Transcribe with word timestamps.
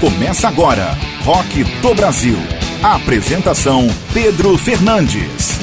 Começa 0.00 0.46
agora, 0.46 0.96
Rock 1.24 1.64
do 1.82 1.92
Brasil. 1.92 2.36
Apresentação 2.80 3.88
Pedro 4.14 4.56
Fernandes. 4.56 5.58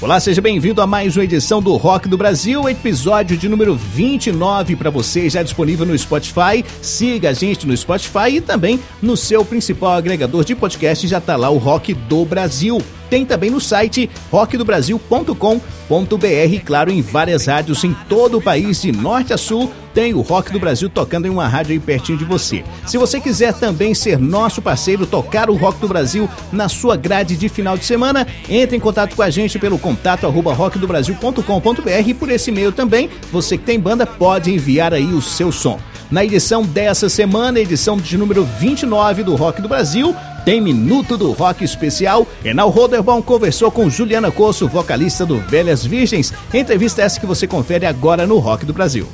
Olá, 0.00 0.20
seja 0.20 0.40
bem-vindo 0.40 0.80
a 0.80 0.86
mais 0.86 1.16
uma 1.16 1.24
edição 1.24 1.60
do 1.60 1.74
Rock 1.74 2.08
do 2.08 2.16
Brasil, 2.16 2.68
episódio 2.68 3.36
de 3.36 3.48
número 3.48 3.74
29 3.74 4.76
para 4.76 4.90
você, 4.90 5.28
já 5.28 5.42
disponível 5.42 5.84
no 5.84 5.98
Spotify. 5.98 6.64
Siga 6.80 7.30
a 7.30 7.32
gente 7.32 7.66
no 7.66 7.76
Spotify 7.76 8.36
e 8.36 8.40
também 8.40 8.78
no 9.02 9.16
seu 9.16 9.44
principal 9.44 9.94
agregador 9.94 10.44
de 10.44 10.54
podcast 10.54 11.04
já 11.08 11.18
está 11.18 11.34
lá 11.34 11.50
o 11.50 11.58
Rock 11.58 11.94
do 11.94 12.24
Brasil. 12.24 12.80
Tem 13.08 13.24
também 13.24 13.50
no 13.50 13.60
site 13.60 14.10
rockdobrasil.com.br, 14.30 16.64
claro, 16.64 16.90
em 16.90 17.02
várias 17.02 17.46
rádios 17.46 17.84
em 17.84 17.94
todo 18.08 18.38
o 18.38 18.42
país, 18.42 18.82
de 18.82 18.92
norte 18.92 19.32
a 19.32 19.38
sul, 19.38 19.72
tem 19.96 20.12
o 20.12 20.20
Rock 20.20 20.52
do 20.52 20.60
Brasil 20.60 20.90
tocando 20.90 21.26
em 21.26 21.30
uma 21.30 21.48
rádio 21.48 21.72
aí 21.72 21.80
pertinho 21.80 22.18
de 22.18 22.24
você. 22.24 22.62
Se 22.86 22.98
você 22.98 23.18
quiser 23.18 23.54
também 23.54 23.94
ser 23.94 24.18
nosso 24.18 24.60
parceiro, 24.60 25.06
tocar 25.06 25.48
o 25.48 25.56
Rock 25.56 25.78
do 25.78 25.88
Brasil 25.88 26.28
na 26.52 26.68
sua 26.68 26.96
grade 26.96 27.34
de 27.34 27.48
final 27.48 27.78
de 27.78 27.86
semana, 27.86 28.26
entre 28.46 28.76
em 28.76 28.80
contato 28.80 29.16
com 29.16 29.22
a 29.22 29.30
gente 29.30 29.58
pelo 29.58 29.78
contato 29.78 30.26
arroba 30.26 30.52
rockdobrasil.com.br 30.52 32.08
e 32.08 32.12
por 32.12 32.30
esse 32.30 32.50
e-mail 32.50 32.72
também, 32.72 33.08
você 33.32 33.56
que 33.56 33.64
tem 33.64 33.80
banda 33.80 34.06
pode 34.06 34.52
enviar 34.52 34.92
aí 34.92 35.14
o 35.14 35.22
seu 35.22 35.50
som. 35.50 35.80
Na 36.10 36.22
edição 36.22 36.62
dessa 36.62 37.08
semana, 37.08 37.58
edição 37.58 37.96
de 37.96 38.18
número 38.18 38.44
29 38.44 39.22
do 39.22 39.34
Rock 39.34 39.62
do 39.62 39.68
Brasil, 39.68 40.14
tem 40.46 40.60
Minuto 40.60 41.18
do 41.18 41.32
Rock 41.32 41.64
Especial. 41.64 42.24
Enal 42.44 42.70
Roderbom 42.70 43.20
conversou 43.20 43.68
com 43.68 43.90
Juliana 43.90 44.30
Coço, 44.30 44.68
vocalista 44.68 45.26
do 45.26 45.40
Velhas 45.40 45.84
Virgens. 45.84 46.32
Entrevista 46.54 47.02
essa 47.02 47.18
que 47.18 47.26
você 47.26 47.48
confere 47.48 47.84
agora 47.84 48.28
no 48.28 48.38
Rock 48.38 48.64
do 48.64 48.72
Brasil. 48.72 49.08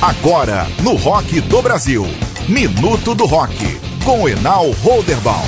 Agora, 0.00 0.68
no 0.84 0.94
Rock 0.94 1.40
do 1.40 1.60
Brasil. 1.60 2.06
Minuto 2.48 3.12
do 3.12 3.26
Rock, 3.26 3.56
com 4.04 4.28
Enal 4.28 4.70
Roderbom. 4.70 5.44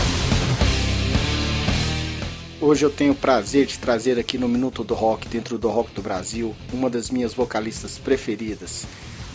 Hoje 2.60 2.84
eu 2.84 2.90
tenho 2.90 3.12
o 3.12 3.14
prazer 3.14 3.66
de 3.66 3.78
trazer 3.78 4.18
aqui 4.18 4.36
no 4.36 4.48
Minuto 4.48 4.82
do 4.82 4.94
Rock, 4.94 5.28
dentro 5.28 5.58
do 5.58 5.68
Rock 5.68 5.92
do 5.94 6.02
Brasil, 6.02 6.56
uma 6.72 6.90
das 6.90 7.08
minhas 7.08 7.32
vocalistas 7.32 7.98
preferidas. 7.98 8.84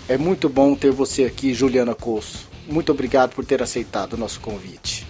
É 0.10 0.18
muito 0.18 0.50
bom 0.50 0.76
ter 0.76 0.92
você 0.92 1.24
aqui, 1.24 1.54
Juliana 1.54 1.96
Coço. 1.96 2.52
Muito 2.68 2.92
obrigado 2.92 3.34
por 3.36 3.46
ter 3.46 3.62
aceitado 3.62 4.14
o 4.14 4.18
nosso 4.18 4.40
convite. 4.40 5.06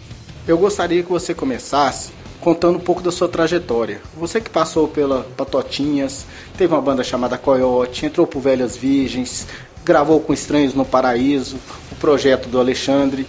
Eu 0.47 0.57
gostaria 0.57 1.03
que 1.03 1.09
você 1.09 1.33
começasse 1.33 2.11
contando 2.41 2.77
um 2.77 2.81
pouco 2.81 3.01
da 3.01 3.11
sua 3.11 3.29
trajetória. 3.29 4.01
Você 4.17 4.41
que 4.41 4.49
passou 4.49 4.87
pela 4.87 5.23
Patotinhas, 5.37 6.25
teve 6.57 6.73
uma 6.73 6.81
banda 6.81 7.03
chamada 7.03 7.37
Coyote, 7.37 8.05
entrou 8.05 8.27
por 8.27 8.41
Velhas 8.41 8.75
Virgens, 8.75 9.47
gravou 9.85 10.19
com 10.19 10.33
Estranhos 10.33 10.73
no 10.73 10.83
Paraíso, 10.83 11.57
o 11.91 11.95
projeto 11.95 12.49
do 12.49 12.59
Alexandre 12.59 13.25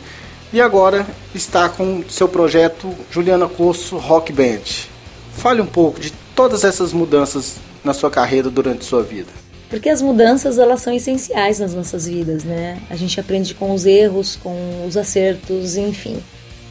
e 0.53 0.61
agora 0.61 1.07
está 1.35 1.69
com 1.69 2.03
seu 2.09 2.29
projeto 2.29 2.93
Juliana 3.11 3.49
Coço 3.49 3.97
Rock 3.97 4.33
Band. 4.33 4.89
Fale 5.33 5.61
um 5.61 5.67
pouco 5.67 6.01
de 6.01 6.13
todas 6.35 6.65
essas 6.65 6.93
mudanças 6.93 7.57
na 7.85 7.93
sua 7.93 8.11
carreira 8.11 8.51
durante 8.51 8.85
sua 8.85 9.03
vida. 9.03 9.44
Porque 9.75 9.89
as 9.89 10.01
mudanças 10.01 10.57
elas 10.57 10.83
são 10.83 10.93
essenciais 10.93 11.59
nas 11.59 11.75
nossas 11.75 12.07
vidas, 12.07 12.45
né? 12.45 12.81
A 12.89 12.95
gente 12.95 13.19
aprende 13.19 13.53
com 13.55 13.75
os 13.75 13.85
erros, 13.85 14.37
com 14.37 14.87
os 14.87 14.97
acertos, 14.97 15.77
enfim, 15.77 16.23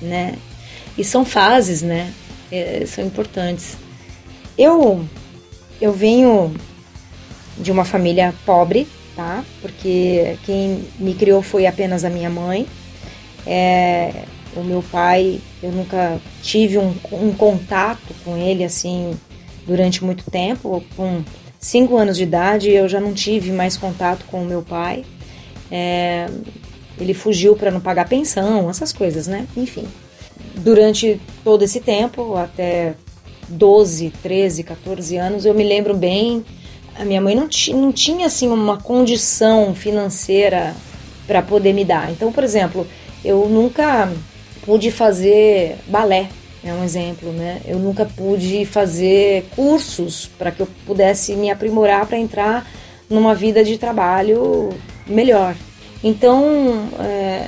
né? 0.02 0.36
E 0.98 1.04
são 1.04 1.26
fases, 1.26 1.82
né? 1.82 2.14
É, 2.50 2.86
são 2.88 3.06
importantes. 3.06 3.76
Eu 4.58 5.06
eu 5.82 5.92
venho 5.92 6.56
de 7.58 7.74
uma 7.74 7.84
família 7.84 8.34
pobre, 8.46 8.88
tá? 9.18 9.44
Porque 9.62 10.38
quem 10.46 10.86
me 10.98 11.14
criou 11.14 11.42
foi 11.42 11.68
apenas 11.68 12.06
a 12.06 12.10
minha 12.10 12.30
mãe. 12.30 12.66
É, 13.46 14.24
o 14.56 14.64
meu 14.64 14.82
pai, 14.82 15.42
eu 15.62 15.74
nunca 15.74 16.22
tive 16.42 16.78
um, 16.78 16.96
um, 17.12 17.34
contato 17.34 18.16
com 18.24 18.38
ele 18.38 18.64
assim 18.64 19.20
durante 19.68 20.06
muito 20.06 20.32
tempo. 20.32 20.82
Com 20.96 21.22
cinco 21.64 21.96
anos 21.96 22.18
de 22.18 22.24
idade, 22.24 22.70
eu 22.70 22.90
já 22.90 23.00
não 23.00 23.14
tive 23.14 23.52
mais 23.52 23.78
contato 23.78 24.26
com 24.26 24.42
o 24.42 24.46
meu 24.46 24.62
pai. 24.62 25.06
É, 25.72 26.28
ele 27.00 27.14
fugiu 27.14 27.56
para 27.56 27.72
não 27.72 27.80
pagar 27.80 28.08
pensão, 28.08 28.70
essas 28.70 28.92
coisas, 28.92 29.28
né? 29.28 29.48
Enfim. 29.56 29.88
Durante 30.56 31.22
todo 31.42 31.64
esse 31.64 31.80
tempo, 31.80 32.36
até 32.36 32.96
12, 33.48 34.12
13, 34.22 34.64
14 34.64 35.16
anos, 35.16 35.46
eu 35.46 35.54
me 35.54 35.64
lembro 35.64 35.96
bem. 35.96 36.44
A 36.96 37.06
minha 37.06 37.22
mãe 37.22 37.34
não, 37.34 37.48
não 37.80 37.92
tinha 37.94 38.28
assim 38.28 38.50
uma 38.50 38.78
condição 38.78 39.74
financeira 39.74 40.76
para 41.26 41.42
poder 41.42 41.72
me 41.72 41.86
dar. 41.86 42.12
Então, 42.12 42.32
por 42.32 42.44
exemplo, 42.44 42.86
eu 43.24 43.48
nunca 43.48 44.12
pude 44.66 44.92
fazer 44.92 45.78
balé, 45.88 46.30
é 46.66 46.74
um 46.74 46.84
exemplo, 46.84 47.32
né? 47.32 47.62
Eu 47.66 47.78
nunca 47.78 48.06
pude 48.06 48.66
fazer 48.66 49.46
cursos 49.56 50.30
para 50.38 50.52
que 50.52 50.62
eu 50.62 50.68
pudesse 50.86 51.36
me 51.36 51.52
aprimorar 51.52 52.06
para 52.06 52.18
entrar 52.18 52.66
numa 53.10 53.36
vida 53.36 53.64
de 53.64 53.78
trabalho 53.78 54.70
melhor. 55.06 55.56
Então, 56.02 56.90
é, 57.00 57.48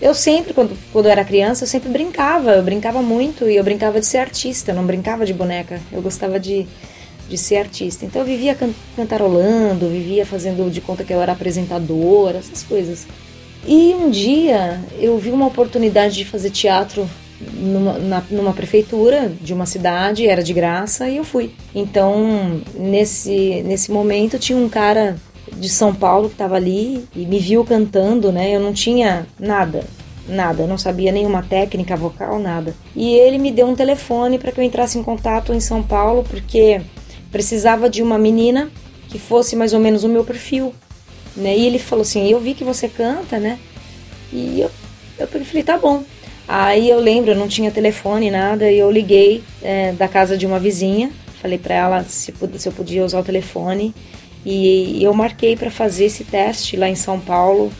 eu 0.00 0.14
sempre, 0.14 0.54
quando, 0.54 0.76
quando 0.92 1.06
eu 1.06 1.12
era 1.12 1.24
criança, 1.24 1.64
eu 1.64 1.68
sempre 1.68 1.90
brincava, 1.90 2.52
eu 2.52 2.62
brincava 2.62 3.02
muito 3.02 3.48
e 3.48 3.56
eu 3.56 3.64
brincava 3.64 4.00
de 4.00 4.06
ser 4.06 4.18
artista, 4.18 4.72
não 4.72 4.84
brincava 4.84 5.24
de 5.26 5.32
boneca, 5.32 5.80
eu 5.92 6.00
gostava 6.00 6.40
de, 6.40 6.66
de 7.28 7.38
ser 7.38 7.56
artista. 7.56 8.04
Então 8.04 8.22
eu 8.22 8.26
vivia 8.26 8.54
can 8.54 8.70
cantarolando, 8.94 9.88
vivia 9.88 10.24
fazendo 10.24 10.70
de 10.70 10.80
conta 10.80 11.04
que 11.04 11.12
eu 11.12 11.20
era 11.20 11.32
apresentadora, 11.32 12.38
essas 12.38 12.62
coisas. 12.62 13.06
E 13.66 13.94
um 13.94 14.10
dia 14.10 14.80
eu 14.98 15.18
vi 15.18 15.30
uma 15.30 15.46
oportunidade 15.46 16.14
de 16.14 16.24
fazer 16.24 16.50
teatro 16.50 17.08
numa, 17.40 17.98
na, 17.98 18.22
numa 18.30 18.52
prefeitura 18.52 19.32
de 19.40 19.52
uma 19.52 19.66
cidade, 19.66 20.26
era 20.26 20.42
de 20.42 20.52
graça 20.52 21.08
e 21.08 21.16
eu 21.16 21.24
fui. 21.24 21.50
Então, 21.74 22.60
nesse, 22.74 23.62
nesse 23.62 23.90
momento, 23.90 24.38
tinha 24.38 24.58
um 24.58 24.68
cara 24.68 25.16
de 25.52 25.68
São 25.68 25.94
Paulo 25.94 26.28
que 26.28 26.34
estava 26.34 26.56
ali 26.56 27.06
e 27.14 27.24
me 27.26 27.38
viu 27.38 27.64
cantando, 27.64 28.32
né? 28.32 28.54
Eu 28.54 28.60
não 28.60 28.72
tinha 28.72 29.26
nada, 29.38 29.84
nada, 30.28 30.66
não 30.66 30.78
sabia 30.78 31.12
nenhuma 31.12 31.42
técnica 31.42 31.96
vocal, 31.96 32.38
nada. 32.38 32.74
E 32.94 33.12
ele 33.12 33.38
me 33.38 33.50
deu 33.50 33.66
um 33.66 33.74
telefone 33.74 34.38
para 34.38 34.52
que 34.52 34.60
eu 34.60 34.64
entrasse 34.64 34.98
em 34.98 35.02
contato 35.02 35.52
em 35.52 35.60
São 35.60 35.82
Paulo, 35.82 36.24
porque 36.28 36.80
precisava 37.30 37.88
de 37.88 38.02
uma 38.02 38.18
menina 38.18 38.70
que 39.08 39.18
fosse 39.18 39.54
mais 39.54 39.72
ou 39.72 39.80
menos 39.80 40.04
o 40.04 40.08
meu 40.08 40.24
perfil. 40.24 40.74
Né? 41.36 41.56
E 41.56 41.66
ele 41.66 41.78
falou 41.78 42.02
assim: 42.02 42.28
Eu 42.28 42.40
vi 42.40 42.54
que 42.54 42.64
você 42.64 42.88
canta, 42.88 43.38
né? 43.38 43.58
E 44.32 44.60
eu, 44.60 44.70
eu 45.18 45.26
falei: 45.26 45.62
Tá 45.62 45.76
bom. 45.76 46.02
Aí 46.48 46.88
eu 46.88 47.00
lembro, 47.00 47.32
eu 47.32 47.36
não 47.36 47.48
tinha 47.48 47.70
telefone, 47.70 48.30
nada, 48.30 48.70
e 48.70 48.78
eu 48.78 48.90
liguei 48.90 49.42
é, 49.62 49.92
da 49.92 50.06
casa 50.06 50.36
de 50.36 50.46
uma 50.46 50.60
vizinha, 50.60 51.10
falei 51.42 51.58
para 51.58 51.74
ela 51.74 52.04
se, 52.04 52.32
se 52.56 52.68
eu 52.68 52.72
podia 52.72 53.04
usar 53.04 53.18
o 53.18 53.24
telefone, 53.24 53.92
e 54.44 55.02
eu 55.02 55.12
marquei 55.12 55.56
para 55.56 55.70
fazer 55.72 56.04
esse 56.04 56.22
teste 56.22 56.76
lá 56.76 56.88
em 56.88 56.94
São 56.94 57.18
Paulo, 57.18 57.72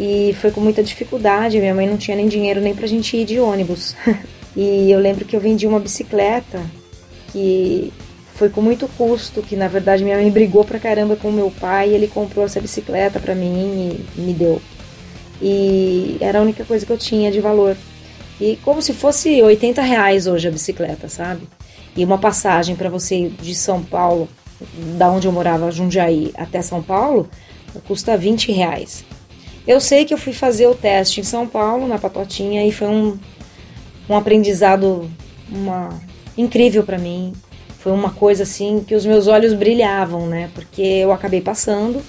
e 0.00 0.34
foi 0.40 0.50
com 0.50 0.62
muita 0.62 0.82
dificuldade, 0.82 1.58
minha 1.58 1.74
mãe 1.74 1.86
não 1.86 1.98
tinha 1.98 2.16
nem 2.16 2.26
dinheiro 2.26 2.60
nem 2.60 2.74
pra 2.74 2.86
gente 2.86 3.16
ir 3.16 3.24
de 3.26 3.38
ônibus. 3.38 3.94
e 4.56 4.90
eu 4.90 4.98
lembro 4.98 5.26
que 5.26 5.36
eu 5.36 5.40
vendi 5.40 5.66
uma 5.66 5.80
bicicleta, 5.80 6.62
que 7.32 7.92
foi 8.34 8.48
com 8.48 8.62
muito 8.62 8.88
custo, 8.96 9.42
que 9.42 9.56
na 9.56 9.68
verdade 9.68 10.04
minha 10.04 10.16
mãe 10.16 10.30
brigou 10.30 10.64
pra 10.64 10.78
caramba 10.78 11.16
com 11.16 11.30
meu 11.30 11.50
pai, 11.50 11.90
e 11.90 11.94
ele 11.94 12.08
comprou 12.08 12.46
essa 12.46 12.60
bicicleta 12.60 13.20
pra 13.20 13.34
mim 13.34 13.98
e 14.16 14.20
me 14.20 14.32
deu. 14.32 14.60
E 15.40 16.16
era 16.18 16.38
a 16.38 16.42
única 16.42 16.64
coisa 16.64 16.86
que 16.86 16.92
eu 16.92 16.98
tinha 16.98 17.30
de 17.30 17.40
valor. 17.40 17.76
E 18.40 18.56
como 18.64 18.82
se 18.82 18.92
fosse 18.92 19.42
80 19.42 19.80
reais 19.82 20.26
hoje 20.26 20.48
a 20.48 20.50
bicicleta, 20.50 21.08
sabe? 21.08 21.48
E 21.96 22.04
uma 22.04 22.18
passagem 22.18 22.76
para 22.76 22.90
você 22.90 23.30
de 23.40 23.54
São 23.54 23.82
Paulo, 23.82 24.28
da 24.96 25.10
onde 25.10 25.26
eu 25.26 25.32
morava, 25.32 25.70
Jundiaí, 25.70 26.32
até 26.36 26.60
São 26.60 26.82
Paulo, 26.82 27.28
custa 27.86 28.16
20 28.16 28.52
reais. 28.52 29.04
Eu 29.66 29.80
sei 29.80 30.04
que 30.04 30.12
eu 30.12 30.18
fui 30.18 30.32
fazer 30.32 30.66
o 30.66 30.74
teste 30.74 31.20
em 31.20 31.24
São 31.24 31.46
Paulo, 31.46 31.88
na 31.88 31.98
Patotinha, 31.98 32.66
e 32.66 32.70
foi 32.70 32.88
um, 32.88 33.18
um 34.08 34.16
aprendizado 34.16 35.10
uma, 35.50 35.88
incrível 36.36 36.82
para 36.82 36.98
mim 36.98 37.32
foi 37.86 37.92
uma 37.92 38.10
coisa 38.10 38.42
assim 38.42 38.82
que 38.84 38.96
os 38.96 39.06
meus 39.06 39.28
olhos 39.28 39.54
brilhavam, 39.54 40.26
né? 40.26 40.50
Porque 40.52 40.82
eu 40.82 41.12
acabei 41.12 41.40
passando 41.40 42.02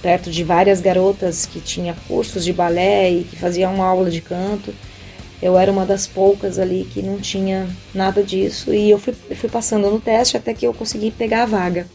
perto 0.00 0.30
de 0.30 0.44
várias 0.44 0.80
garotas 0.80 1.44
que 1.44 1.58
tinha 1.58 1.92
cursos 2.06 2.44
de 2.44 2.52
balé 2.52 3.10
e 3.10 3.24
que 3.24 3.34
faziam 3.34 3.74
uma 3.74 3.84
aula 3.84 4.08
de 4.12 4.20
canto. 4.20 4.72
Eu 5.44 5.58
era 5.58 5.70
uma 5.70 5.84
das 5.84 6.06
poucas 6.06 6.58
ali 6.58 6.88
que 6.90 7.02
não 7.02 7.18
tinha 7.18 7.68
nada 7.94 8.22
disso 8.22 8.72
e 8.72 8.88
eu 8.88 8.98
fui, 8.98 9.12
fui 9.12 9.50
passando 9.50 9.90
no 9.90 10.00
teste 10.00 10.38
até 10.38 10.54
que 10.54 10.66
eu 10.66 10.72
consegui 10.72 11.10
pegar 11.10 11.42
a 11.42 11.46
vaga. 11.46 11.86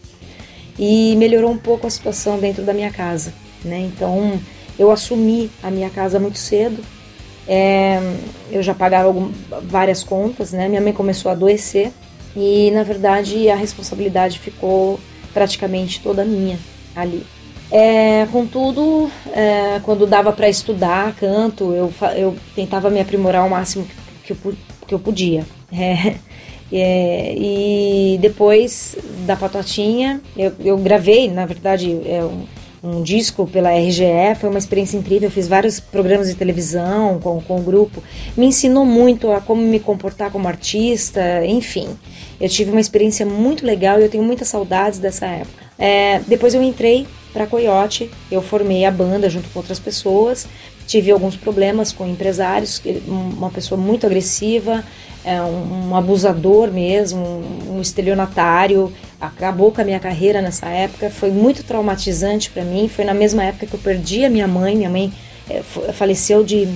E 0.78 1.16
melhorou 1.16 1.50
um 1.50 1.58
pouco 1.58 1.88
a 1.88 1.90
situação 1.90 2.38
dentro 2.38 2.62
da 2.62 2.74
minha 2.74 2.92
casa, 2.92 3.34
né? 3.66 3.80
Então 3.80 4.40
eu 4.78 4.92
assumi 4.92 5.50
a 5.64 5.72
minha 5.72 5.90
casa 5.90 6.20
muito 6.20 6.38
cedo. 6.38 6.80
É, 7.48 8.00
eu 8.52 8.62
já 8.62 8.76
pagava 8.76 9.12
várias 9.64 10.04
contas, 10.04 10.52
né? 10.52 10.70
Minha 10.70 10.80
mãe 10.80 10.94
começou 10.94 11.30
a 11.30 11.32
adoecer 11.32 11.92
e 12.36 12.70
na 12.70 12.84
verdade 12.84 13.50
a 13.50 13.56
responsabilidade 13.56 14.38
ficou 14.38 15.00
praticamente 15.34 16.00
toda 16.02 16.24
minha 16.24 16.60
ali. 16.96 17.26
É, 17.72 18.26
contudo, 18.32 19.12
é, 19.32 19.80
quando 19.84 20.08
dava 20.08 20.34
para 20.34 20.50
estudar 20.50 21.16
canto, 21.16 21.72
eu, 21.72 21.94
eu 22.16 22.36
tentava 22.56 22.90
me 22.90 23.00
aprimorar 23.00 23.44
ao 23.44 23.50
máximo 23.50 23.86
que, 24.24 24.34
que, 24.34 24.48
eu, 24.48 24.54
que 24.88 24.94
eu 24.94 25.00
podia. 25.00 25.46
É, 25.72 26.16
é, 26.72 27.36
e 27.36 28.18
depois 28.20 28.98
da 29.26 29.36
Patotinha, 29.36 30.20
eu, 30.36 30.52
eu 30.60 30.78
gravei, 30.78 31.30
na 31.30 31.46
verdade, 31.46 31.92
é, 32.06 32.24
um, 32.24 32.46
um, 32.82 33.04
disco 33.04 33.46
pela 33.46 33.72
RGE, 33.72 34.36
foi 34.40 34.50
uma 34.50 34.58
experiência 34.58 34.98
incrível. 34.98 35.28
Eu 35.28 35.32
fiz 35.32 35.48
vários 35.48 35.80
programas 35.80 36.28
de 36.28 36.36
televisão 36.36 37.20
com, 37.20 37.40
com 37.40 37.58
o 37.58 37.62
grupo, 37.62 38.02
me 38.36 38.48
ensinou 38.48 38.84
muito 38.84 39.32
a 39.32 39.42
como 39.42 39.62
me 39.62 39.80
comportar 39.80 40.32
como 40.32 40.48
artista, 40.48 41.46
enfim. 41.46 41.90
Eu 42.42 42.50
tive 42.50 42.72
uma 42.72 42.82
experiência 42.82 43.28
muito 43.28 43.64
legal 43.64 44.00
e 44.00 44.04
eu 44.04 44.10
tenho 44.10 44.24
muitas 44.24 44.48
saudades 44.48 44.98
dessa 44.98 45.28
época. 45.28 45.70
É, 45.78 46.20
depois 46.28 46.54
eu 46.56 46.64
entrei 46.64 47.06
para 47.32 47.48
Coyote, 47.48 48.10
eu 48.32 48.42
formei 48.42 48.86
a 48.86 48.92
banda 48.92 49.30
junto 49.30 49.50
com 49.50 49.60
outras 49.60 49.80
pessoas, 49.80 50.48
tive 50.88 51.12
alguns 51.12 51.36
problemas 51.36 51.92
com 51.92 52.06
empresários, 52.08 52.82
uma 53.08 53.50
pessoa 53.52 53.80
muito 53.80 54.08
agressiva, 54.08 54.84
é, 55.24 55.40
um, 55.42 55.96
abusador 55.96 56.72
mesmo, 56.72 57.44
um 57.70 57.80
estelionatário, 57.80 58.92
acabou 59.22 59.72
com 59.72 59.82
a 59.82 59.84
minha 59.84 60.00
carreira 60.00 60.42
nessa 60.42 60.68
época, 60.68 61.10
foi 61.10 61.30
muito 61.30 61.64
traumatizante 61.64 62.50
para 62.50 62.64
mim, 62.64 62.88
foi 62.88 63.06
na 63.06 63.14
mesma 63.14 63.44
época 63.44 63.68
que 63.68 63.74
eu 63.74 63.80
perdi 63.80 64.26
a 64.26 64.30
minha 64.30 64.48
mãe, 64.48 64.76
minha 64.76 64.90
mãe 64.90 65.14
é, 65.50 65.62
faleceu 65.94 66.44
de 66.44 66.68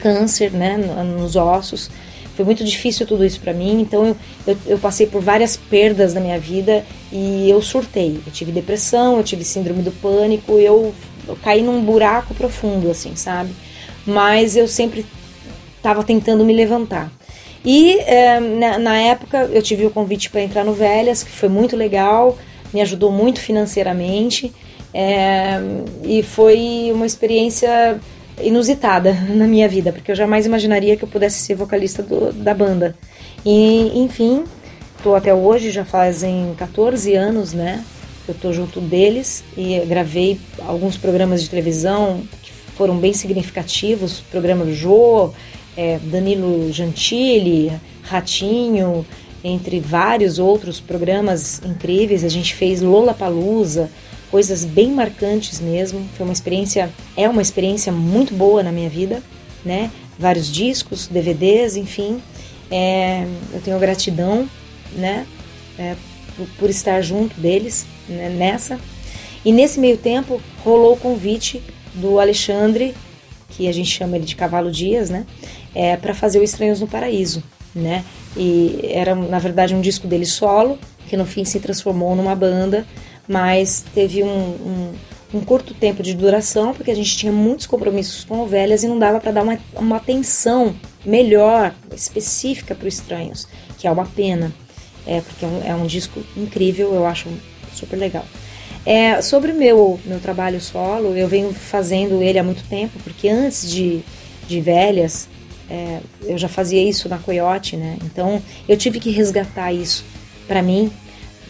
câncer, 0.00 0.50
né, 0.50 0.76
nos 0.76 1.36
ossos, 1.36 1.90
foi 2.38 2.44
muito 2.44 2.62
difícil 2.62 3.04
tudo 3.04 3.24
isso 3.24 3.40
para 3.40 3.52
mim, 3.52 3.80
então 3.80 4.06
eu, 4.06 4.16
eu, 4.46 4.56
eu, 4.64 4.78
passei 4.78 5.08
por 5.08 5.20
várias 5.20 5.56
perdas 5.56 6.14
na 6.14 6.20
minha 6.20 6.38
vida 6.38 6.84
e 7.10 7.50
eu 7.50 7.60
surtei. 7.60 8.20
Eu 8.24 8.32
tive 8.32 8.52
depressão, 8.52 9.16
eu 9.16 9.24
tive 9.24 9.42
síndrome 9.42 9.82
do 9.82 9.90
pânico, 9.90 10.52
eu, 10.52 10.94
eu 11.26 11.36
caí 11.42 11.62
num 11.62 11.82
buraco 11.82 12.32
profundo, 12.34 12.92
assim, 12.92 13.16
sabe? 13.16 13.50
Mas 14.06 14.56
eu 14.56 14.68
sempre 14.68 15.04
estava 15.78 16.04
tentando 16.04 16.44
me 16.44 16.54
levantar. 16.54 17.10
E 17.64 17.98
é, 18.02 18.38
na, 18.38 18.78
na, 18.78 18.96
época 18.98 19.50
eu 19.52 19.60
tive 19.60 19.84
o 19.84 19.90
convite 19.90 20.30
para 20.30 20.40
entrar 20.40 20.64
no 20.64 20.72
Velhas, 20.72 21.24
que 21.24 21.32
foi 21.32 21.48
muito 21.48 21.76
legal, 21.76 22.38
me 22.72 22.80
ajudou 22.80 23.10
muito 23.10 23.40
financeiramente 23.40 24.54
é, 24.94 25.58
e 26.04 26.22
foi 26.22 26.92
uma 26.94 27.04
experiência 27.04 27.98
inusitada 28.42 29.12
na 29.28 29.46
minha 29.46 29.68
vida, 29.68 29.92
porque 29.92 30.10
eu 30.10 30.16
jamais 30.16 30.46
imaginaria 30.46 30.96
que 30.96 31.04
eu 31.04 31.08
pudesse 31.08 31.40
ser 31.40 31.54
vocalista 31.54 32.02
do, 32.02 32.32
da 32.32 32.54
banda. 32.54 32.96
E, 33.44 33.92
enfim, 33.94 34.44
estou 34.96 35.14
até 35.14 35.32
hoje, 35.32 35.70
já 35.70 35.84
fazem 35.84 36.54
14 36.56 37.14
anos, 37.14 37.52
né? 37.52 37.84
Eu 38.26 38.34
estou 38.34 38.52
junto 38.52 38.80
deles 38.80 39.42
e 39.56 39.80
gravei 39.86 40.38
alguns 40.66 40.96
programas 40.96 41.42
de 41.42 41.48
televisão 41.48 42.22
que 42.42 42.52
foram 42.76 42.98
bem 42.98 43.12
significativos, 43.12 44.20
programa 44.30 44.64
do 44.64 44.74
Jô, 44.74 45.32
é, 45.76 45.98
Danilo 46.02 46.70
Gentili, 46.72 47.72
Ratinho, 48.02 49.06
entre 49.42 49.80
vários 49.80 50.38
outros 50.38 50.80
programas 50.80 51.62
incríveis. 51.64 52.24
A 52.24 52.28
gente 52.28 52.54
fez 52.54 52.82
Lola 52.82 53.14
Palusa, 53.14 53.88
coisas 54.30 54.64
bem 54.64 54.90
marcantes 54.90 55.60
mesmo. 55.60 56.06
Foi 56.16 56.24
uma 56.24 56.32
experiência, 56.32 56.90
é 57.16 57.28
uma 57.28 57.42
experiência 57.42 57.92
muito 57.92 58.34
boa 58.34 58.62
na 58.62 58.72
minha 58.72 58.88
vida, 58.88 59.22
né? 59.64 59.90
Vários 60.18 60.50
discos, 60.50 61.06
DVDs, 61.06 61.76
enfim. 61.76 62.20
É, 62.70 63.26
eu 63.52 63.60
tenho 63.60 63.78
gratidão, 63.78 64.48
né? 64.92 65.26
É, 65.78 65.96
por, 66.36 66.46
por, 66.58 66.70
estar 66.70 67.00
junto 67.02 67.38
deles 67.40 67.86
né, 68.08 68.28
nessa. 68.28 68.78
E 69.44 69.52
nesse 69.52 69.78
meio 69.78 69.96
tempo 69.96 70.40
rolou 70.64 70.94
o 70.94 70.96
convite 70.96 71.62
do 71.94 72.18
Alexandre, 72.18 72.94
que 73.50 73.68
a 73.68 73.72
gente 73.72 73.90
chama 73.90 74.16
ele 74.16 74.24
de 74.24 74.36
Cavalo 74.36 74.70
Dias, 74.70 75.08
né? 75.08 75.26
É, 75.74 75.96
para 75.96 76.14
fazer 76.14 76.38
o 76.38 76.42
Estranhos 76.42 76.80
no 76.80 76.88
Paraíso, 76.88 77.42
né? 77.74 78.04
E 78.36 78.80
era 78.84 79.14
na 79.14 79.38
verdade 79.38 79.74
um 79.74 79.80
disco 79.80 80.06
dele 80.06 80.26
solo, 80.26 80.78
que 81.08 81.16
no 81.16 81.24
fim 81.24 81.44
se 81.44 81.58
transformou 81.60 82.14
numa 82.14 82.34
banda 82.34 82.86
mas 83.28 83.84
teve 83.94 84.22
um, 84.22 84.28
um, 84.28 84.92
um, 85.34 85.40
curto 85.40 85.74
tempo 85.74 86.02
de 86.02 86.14
duração, 86.14 86.72
porque 86.72 86.90
a 86.90 86.96
gente 86.96 87.16
tinha 87.16 87.30
muitos 87.30 87.66
compromissos 87.66 88.24
com 88.24 88.40
ovelhas 88.40 88.82
e 88.82 88.88
não 88.88 88.98
dava 88.98 89.20
para 89.20 89.30
dar 89.30 89.42
uma, 89.42 89.58
uma 89.74 89.96
atenção 89.96 90.74
melhor, 91.04 91.74
específica 91.94 92.74
para 92.74 92.88
os 92.88 92.94
estranhos, 92.94 93.46
que 93.76 93.86
é 93.86 93.90
uma 93.90 94.06
pena, 94.06 94.52
é, 95.06 95.20
porque 95.20 95.44
é 95.44 95.48
um, 95.48 95.62
é 95.64 95.74
um 95.74 95.86
disco 95.86 96.22
incrível, 96.36 96.94
eu 96.94 97.06
acho 97.06 97.28
super 97.74 97.96
legal. 97.96 98.24
É, 98.86 99.20
sobre 99.20 99.52
o 99.52 99.54
meu, 99.54 100.00
meu 100.06 100.18
trabalho 100.18 100.60
solo, 100.60 101.14
eu 101.14 101.28
venho 101.28 101.52
fazendo 101.52 102.22
ele 102.22 102.38
há 102.38 102.42
muito 102.42 102.64
tempo, 102.64 102.98
porque 103.04 103.28
antes 103.28 103.70
de, 103.70 104.00
de 104.48 104.60
Velhas, 104.62 105.28
é, 105.68 106.00
eu 106.22 106.38
já 106.38 106.48
fazia 106.48 106.82
isso 106.82 107.08
na 107.08 107.18
Coyote, 107.18 107.76
né? 107.76 107.98
Então 108.02 108.42
eu 108.66 108.76
tive 108.76 108.98
que 108.98 109.10
resgatar 109.10 109.72
isso 109.72 110.04
para 110.46 110.62
mim 110.62 110.90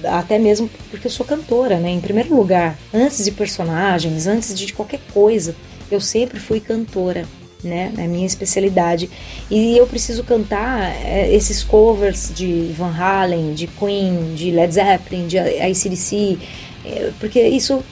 até 0.04 0.38
mesmo 0.38 0.70
porque 0.90 1.06
eu 1.06 1.10
sou 1.10 1.24
cantora, 1.24 1.78
né? 1.78 1.90
Em 1.90 2.00
primeiro 2.00 2.34
lugar, 2.34 2.78
antes 2.92 3.24
de 3.24 3.30
personagens, 3.30 4.26
antes 4.26 4.56
de 4.56 4.72
qualquer 4.72 5.00
coisa, 5.12 5.54
eu 5.90 6.00
sempre 6.00 6.38
fui 6.38 6.60
cantora, 6.60 7.24
né? 7.62 7.92
É 7.98 8.06
minha 8.06 8.26
especialidade. 8.26 9.10
E 9.50 9.76
eu 9.76 9.86
preciso 9.86 10.22
cantar 10.24 10.94
é, 11.04 11.32
esses 11.32 11.62
covers 11.62 12.32
de 12.34 12.72
Van 12.76 12.94
Halen, 12.94 13.54
de 13.54 13.66
Queen, 13.66 14.34
de 14.34 14.50
Led 14.50 14.72
Zeppelin, 14.72 15.26
de 15.26 15.38
ACDC, 15.38 16.38
é, 16.84 17.10
porque 17.18 17.40
isso 17.40 17.82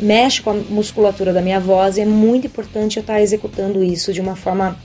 mexe 0.00 0.40
com 0.40 0.50
a 0.50 0.54
musculatura 0.54 1.32
da 1.32 1.42
minha 1.42 1.58
voz 1.58 1.96
e 1.96 2.00
é 2.00 2.06
muito 2.06 2.46
importante 2.46 2.96
eu 2.96 3.00
estar 3.00 3.20
executando 3.20 3.82
isso 3.82 4.12
de 4.12 4.20
uma 4.20 4.36
forma 4.36 4.78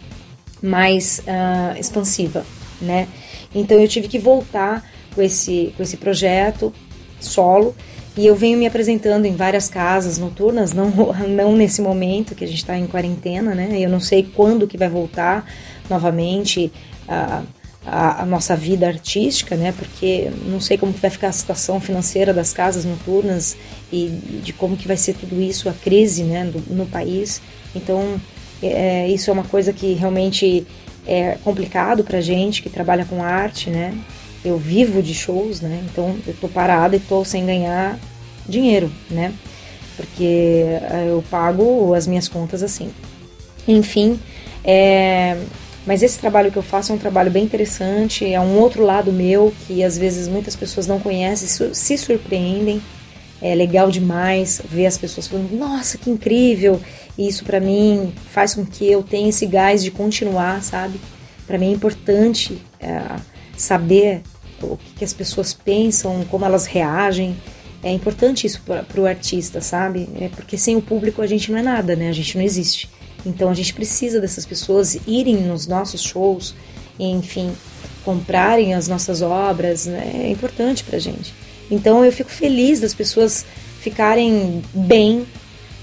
mais 0.62 1.20
uh, 1.20 1.80
expansiva, 1.80 2.46
né? 2.82 3.08
Então 3.54 3.80
eu 3.80 3.88
tive 3.88 4.08
que 4.08 4.18
voltar 4.18 4.84
com 5.16 5.22
esse, 5.22 5.74
com 5.78 5.82
esse 5.82 5.98
projeto 5.98 6.72
solo 7.20 7.74
e 8.18 8.26
eu 8.26 8.36
venho 8.36 8.58
me 8.58 8.66
apresentando 8.66 9.26
em 9.26 9.36
várias 9.36 9.68
casas 9.68 10.18
noturnas, 10.18 10.72
não, 10.74 10.90
não 11.28 11.56
nesse 11.56 11.82
momento 11.82 12.34
que 12.34 12.44
a 12.44 12.48
gente 12.48 12.60
está 12.60 12.78
em 12.78 12.88
quarentena, 12.88 13.54
né? 13.54 13.78
Eu 13.78 13.90
não 13.90 14.00
sei 14.00 14.24
quando 14.24 14.68
que 14.68 14.78
vai 14.78 14.88
voltar 14.88 15.46
novamente 15.90 16.72
a, 17.08 17.44
a, 17.86 18.22
a, 18.24 18.26
nossa 18.26 18.56
vida 18.56 18.88
artística, 18.88 19.58
né? 19.58 19.74
Porque 19.78 20.32
não 20.46 20.62
sei 20.62 20.78
como 20.78 20.94
que 20.94 21.00
vai 21.00 21.12
ficar 21.12 21.28
a 21.28 21.34
situação 21.34 21.80
financeira 21.82 22.34
das 22.34 22.54
casas 22.54 22.86
noturnas 22.86 23.58
e 23.92 24.08
de 24.44 24.54
como 24.54 24.78
que 24.78 24.88
vai 24.88 24.98
ser 24.98 25.14
tudo 25.16 25.42
isso, 25.42 25.68
a 25.68 25.74
crise, 25.74 26.24
né, 26.24 26.46
do, 26.46 26.64
no 26.74 26.86
país. 26.86 27.42
Então, 27.76 28.20
é, 28.64 29.10
isso 29.10 29.30
é 29.30 29.34
uma 29.34 29.44
coisa 29.44 29.74
que 29.74 29.94
realmente 29.94 30.66
é 31.06 31.38
complicado 31.44 32.04
para 32.04 32.22
gente 32.22 32.64
que 32.64 32.70
trabalha 32.70 33.04
com 33.04 33.22
arte, 33.22 33.70
né? 33.70 33.94
Eu 34.46 34.58
vivo 34.58 35.02
de 35.02 35.14
shows, 35.14 35.60
né? 35.60 35.84
Então 35.92 36.16
eu 36.26 36.34
tô 36.40 36.48
parada 36.48 36.96
e 36.96 37.00
tô 37.00 37.26
sem 37.26 37.46
ganhar 37.46 38.00
dinheiro, 38.48 38.92
né? 39.10 39.34
Porque 39.98 40.24
eh, 40.24 41.08
eu 41.10 41.24
pago 41.30 41.94
as 41.94 42.06
minhas 42.06 42.28
contas 42.28 42.62
assim. 42.62 42.92
Enfim, 43.68 44.20
é... 44.64 45.38
mas 45.86 46.04
esse 46.04 46.20
trabalho 46.20 46.52
que 46.52 46.58
eu 46.58 46.64
faço 46.64 46.92
é 46.92 46.96
um 46.96 47.00
trabalho 47.00 47.32
bem 47.32 47.44
interessante, 47.44 48.32
é 48.32 48.40
um 48.40 48.60
outro 48.60 48.84
lado 48.84 49.12
meu 49.12 49.52
que 49.66 49.84
às 49.84 49.98
vezes 49.98 50.28
muitas 50.28 50.56
pessoas 50.56 50.86
não 50.86 51.00
conhecem, 51.00 51.74
se 51.74 51.98
surpreendem. 51.98 52.82
É 53.42 53.54
legal 53.54 53.92
demais 53.92 54.62
ver 54.70 54.86
as 54.86 54.98
pessoas 54.98 55.28
falando: 55.28 55.52
"Nossa, 55.58 55.98
que 55.98 56.10
incrível!" 56.10 56.80
E 57.18 57.28
isso 57.28 57.44
para 57.44 57.60
mim 57.60 58.14
faz 58.32 58.54
com 58.54 58.66
que 58.66 58.90
eu 58.90 59.04
tenha 59.04 59.30
esse 59.30 59.46
gás 59.46 59.84
de 59.84 59.92
continuar, 59.92 60.62
sabe? 60.64 61.00
Para 61.46 61.58
mim 61.58 61.70
é 61.70 61.72
importante 61.72 62.62
é, 62.80 63.02
saber 63.58 64.22
o 64.62 64.78
que, 64.78 65.00
que 65.00 65.04
as 65.06 65.14
pessoas 65.14 65.54
pensam, 65.54 66.26
como 66.30 66.46
elas 66.46 66.66
reagem. 66.66 67.36
É 67.84 67.92
importante 67.92 68.48
isso 68.48 68.62
para 68.62 69.00
o 69.00 69.06
artista, 69.06 69.62
sabe? 69.62 70.10
É 70.20 70.30
porque 70.30 70.58
sem 70.58 70.76
o 70.76 70.82
público 70.82 71.22
a 71.22 71.28
gente 71.28 71.52
não 71.52 71.60
é 71.60 71.62
nada, 71.62 71.96
né? 71.96 72.10
A 72.10 72.14
gente 72.14 72.38
não 72.38 72.44
existe. 72.44 72.90
Então 73.26 73.50
a 73.50 73.54
gente 73.54 73.74
precisa 73.74 74.20
dessas 74.20 74.46
pessoas 74.46 74.98
irem 75.08 75.38
nos 75.38 75.68
nossos 75.68 76.02
shows, 76.02 76.56
enfim, 77.00 77.52
comprarem 78.04 78.74
as 78.74 78.88
nossas 78.88 79.22
obras, 79.22 79.86
né? 79.86 80.26
é 80.26 80.30
importante 80.30 80.84
para 80.84 80.98
a 80.98 81.00
gente. 81.00 81.34
Então 81.70 82.06
eu 82.06 82.12
fico 82.12 82.30
feliz 82.30 82.80
das 82.80 82.94
pessoas 82.94 83.46
ficarem 83.82 84.62
bem 84.74 85.26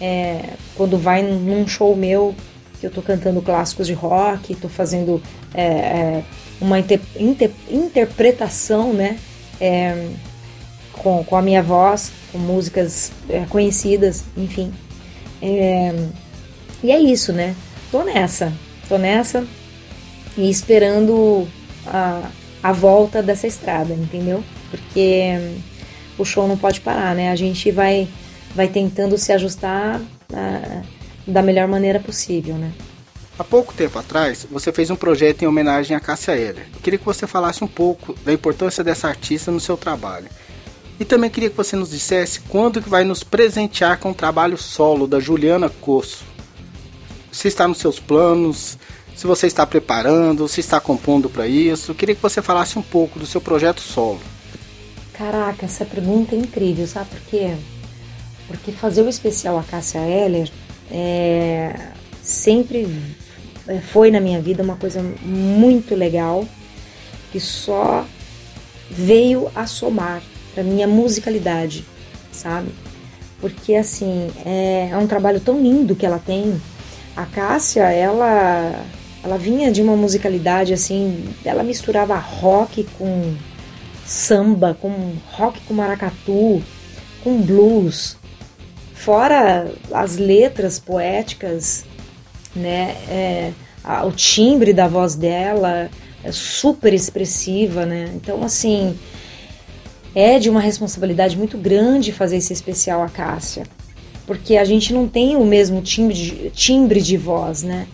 é, 0.00 0.54
quando 0.76 0.98
vai 0.98 1.22
num 1.22 1.66
show 1.66 1.94
meu 1.94 2.34
que 2.80 2.86
eu 2.86 2.90
tô 2.90 3.00
cantando 3.00 3.40
clássicos 3.40 3.86
de 3.86 3.92
rock, 3.92 4.54
tô 4.56 4.68
fazendo 4.68 5.22
é, 5.54 5.64
é, 5.64 6.24
uma 6.62 6.78
inter, 6.78 7.00
inter, 7.18 7.50
interpretação, 7.68 8.92
né? 8.92 9.18
É, 9.60 10.08
com, 10.92 11.24
com 11.24 11.36
a 11.36 11.42
minha 11.42 11.62
voz, 11.62 12.12
com 12.30 12.38
músicas 12.38 13.10
é, 13.28 13.44
conhecidas, 13.48 14.24
enfim. 14.36 14.72
É, 15.42 15.92
e 16.82 16.92
é 16.92 16.98
isso, 16.98 17.32
né? 17.32 17.54
Tô 17.90 18.04
nessa, 18.04 18.52
tô 18.88 18.96
nessa 18.96 19.44
e 20.36 20.48
esperando 20.48 21.46
a, 21.86 22.30
a 22.62 22.72
volta 22.72 23.22
dessa 23.22 23.46
estrada, 23.46 23.92
entendeu? 23.92 24.42
Porque 24.70 25.32
o 26.16 26.24
show 26.24 26.46
não 26.46 26.56
pode 26.56 26.80
parar, 26.80 27.14
né? 27.14 27.30
A 27.30 27.36
gente 27.36 27.70
vai, 27.72 28.08
vai 28.54 28.68
tentando 28.68 29.18
se 29.18 29.32
ajustar 29.32 30.00
uh, 30.00 30.82
da 31.26 31.42
melhor 31.42 31.66
maneira 31.66 31.98
possível, 31.98 32.54
né? 32.54 32.72
Há 33.42 33.44
pouco 33.44 33.74
tempo 33.74 33.98
atrás, 33.98 34.46
você 34.48 34.70
fez 34.70 34.88
um 34.88 34.94
projeto 34.94 35.42
em 35.42 35.48
homenagem 35.48 35.96
a 35.96 36.00
Cássia 36.00 36.36
Eller. 36.36 36.68
Eu 36.72 36.80
queria 36.80 36.96
que 36.96 37.04
você 37.04 37.26
falasse 37.26 37.64
um 37.64 37.66
pouco 37.66 38.14
da 38.24 38.32
importância 38.32 38.84
dessa 38.84 39.08
artista 39.08 39.50
no 39.50 39.58
seu 39.58 39.76
trabalho. 39.76 40.28
E 41.00 41.04
também 41.04 41.28
queria 41.28 41.50
que 41.50 41.56
você 41.56 41.74
nos 41.74 41.90
dissesse 41.90 42.38
quando 42.42 42.80
que 42.80 42.88
vai 42.88 43.02
nos 43.02 43.24
presentear 43.24 43.98
com 43.98 44.12
o 44.12 44.14
trabalho 44.14 44.56
solo 44.56 45.08
da 45.08 45.18
Juliana 45.18 45.68
Cosso. 45.68 46.22
Se 47.32 47.48
está 47.48 47.66
nos 47.66 47.78
seus 47.78 47.98
planos, 47.98 48.78
se 49.16 49.26
você 49.26 49.48
está 49.48 49.66
preparando, 49.66 50.46
se 50.46 50.60
está 50.60 50.78
compondo 50.78 51.28
para 51.28 51.44
isso. 51.44 51.96
Queria 51.96 52.14
que 52.14 52.22
você 52.22 52.40
falasse 52.40 52.78
um 52.78 52.82
pouco 52.82 53.18
do 53.18 53.26
seu 53.26 53.40
projeto 53.40 53.80
solo. 53.80 54.20
Caraca, 55.14 55.66
essa 55.66 55.84
pergunta 55.84 56.36
é 56.36 56.38
incrível, 56.38 56.86
sabe 56.86 57.10
por 57.10 57.20
quê? 57.22 57.56
Porque 58.46 58.70
fazer 58.70 59.02
o 59.02 59.08
especial 59.08 59.58
a 59.58 59.64
Cássia 59.64 59.98
Eller 59.98 60.48
é, 60.88 61.88
sempre 62.22 62.86
foi 63.90 64.10
na 64.10 64.20
minha 64.20 64.40
vida 64.40 64.62
uma 64.62 64.76
coisa 64.76 65.02
muito 65.22 65.94
legal 65.94 66.46
que 67.30 67.40
só 67.40 68.04
veio 68.90 69.50
a 69.54 69.66
somar 69.66 70.22
para 70.54 70.62
minha 70.62 70.86
musicalidade, 70.86 71.84
sabe? 72.30 72.70
Porque 73.40 73.74
assim 73.74 74.30
é, 74.44 74.90
é 74.90 74.96
um 74.96 75.06
trabalho 75.06 75.40
tão 75.40 75.60
lindo 75.60 75.96
que 75.96 76.04
ela 76.06 76.18
tem. 76.18 76.60
A 77.16 77.26
Cássia, 77.26 77.82
ela 77.90 78.84
ela 79.24 79.38
vinha 79.38 79.70
de 79.70 79.80
uma 79.80 79.96
musicalidade 79.96 80.74
assim, 80.74 81.28
ela 81.44 81.62
misturava 81.62 82.16
rock 82.16 82.86
com 82.98 83.34
samba, 84.04 84.76
com 84.80 85.14
rock 85.30 85.60
com 85.60 85.74
maracatu, 85.74 86.62
com 87.22 87.40
blues, 87.40 88.16
fora 88.94 89.70
as 89.92 90.16
letras 90.16 90.78
poéticas, 90.78 91.84
né? 92.54 92.96
É, 93.08 93.52
a, 93.82 94.04
o 94.04 94.12
timbre 94.12 94.72
da 94.72 94.86
voz 94.86 95.14
dela 95.14 95.90
é 96.22 96.32
super 96.32 96.92
expressiva, 96.92 97.84
né? 97.84 98.10
Então 98.14 98.42
assim 98.42 98.96
é 100.14 100.38
de 100.38 100.50
uma 100.50 100.60
responsabilidade 100.60 101.36
muito 101.36 101.56
grande 101.56 102.12
fazer 102.12 102.36
esse 102.36 102.52
especial 102.52 103.02
a 103.02 103.08
Cássia, 103.08 103.64
porque 104.26 104.56
a 104.56 104.64
gente 104.64 104.92
não 104.92 105.08
tem 105.08 105.36
o 105.36 105.44
mesmo 105.44 105.80
timbre 105.80 106.14
de, 106.14 106.50
timbre 106.50 107.00
de 107.00 107.16
voz, 107.16 107.62
né? 107.62 107.86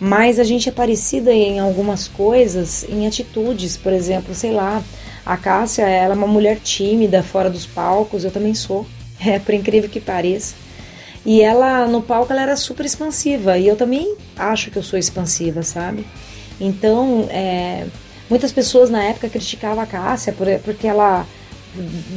Mas 0.00 0.38
a 0.38 0.44
gente 0.44 0.68
é 0.68 0.72
parecida 0.72 1.32
em 1.32 1.58
algumas 1.58 2.08
coisas, 2.08 2.84
em 2.88 3.06
atitudes, 3.06 3.76
por 3.76 3.92
exemplo, 3.92 4.34
sei 4.34 4.52
lá, 4.52 4.82
a 5.24 5.36
Cássia, 5.36 5.82
ela 5.82 6.14
é 6.14 6.16
uma 6.16 6.26
mulher 6.26 6.58
tímida 6.60 7.22
fora 7.22 7.48
dos 7.48 7.66
palcos, 7.66 8.24
eu 8.24 8.30
também 8.30 8.54
sou, 8.54 8.86
é 9.24 9.38
por 9.38 9.54
incrível 9.54 9.88
que 9.88 10.00
pareça. 10.00 10.54
E 11.24 11.40
ela 11.40 11.86
no 11.86 12.02
palco 12.02 12.32
ela 12.32 12.42
era 12.42 12.56
super 12.56 12.84
expansiva 12.84 13.56
e 13.58 13.66
eu 13.66 13.76
também 13.76 14.14
acho 14.36 14.70
que 14.70 14.76
eu 14.76 14.82
sou 14.82 14.98
expansiva, 14.98 15.62
sabe? 15.62 16.06
Então, 16.60 17.26
é, 17.30 17.86
muitas 18.28 18.52
pessoas 18.52 18.90
na 18.90 19.02
época 19.02 19.28
criticavam 19.28 19.82
a 19.82 19.86
Cássia 19.86 20.32
por, 20.32 20.46
porque 20.64 20.86
ela 20.86 21.26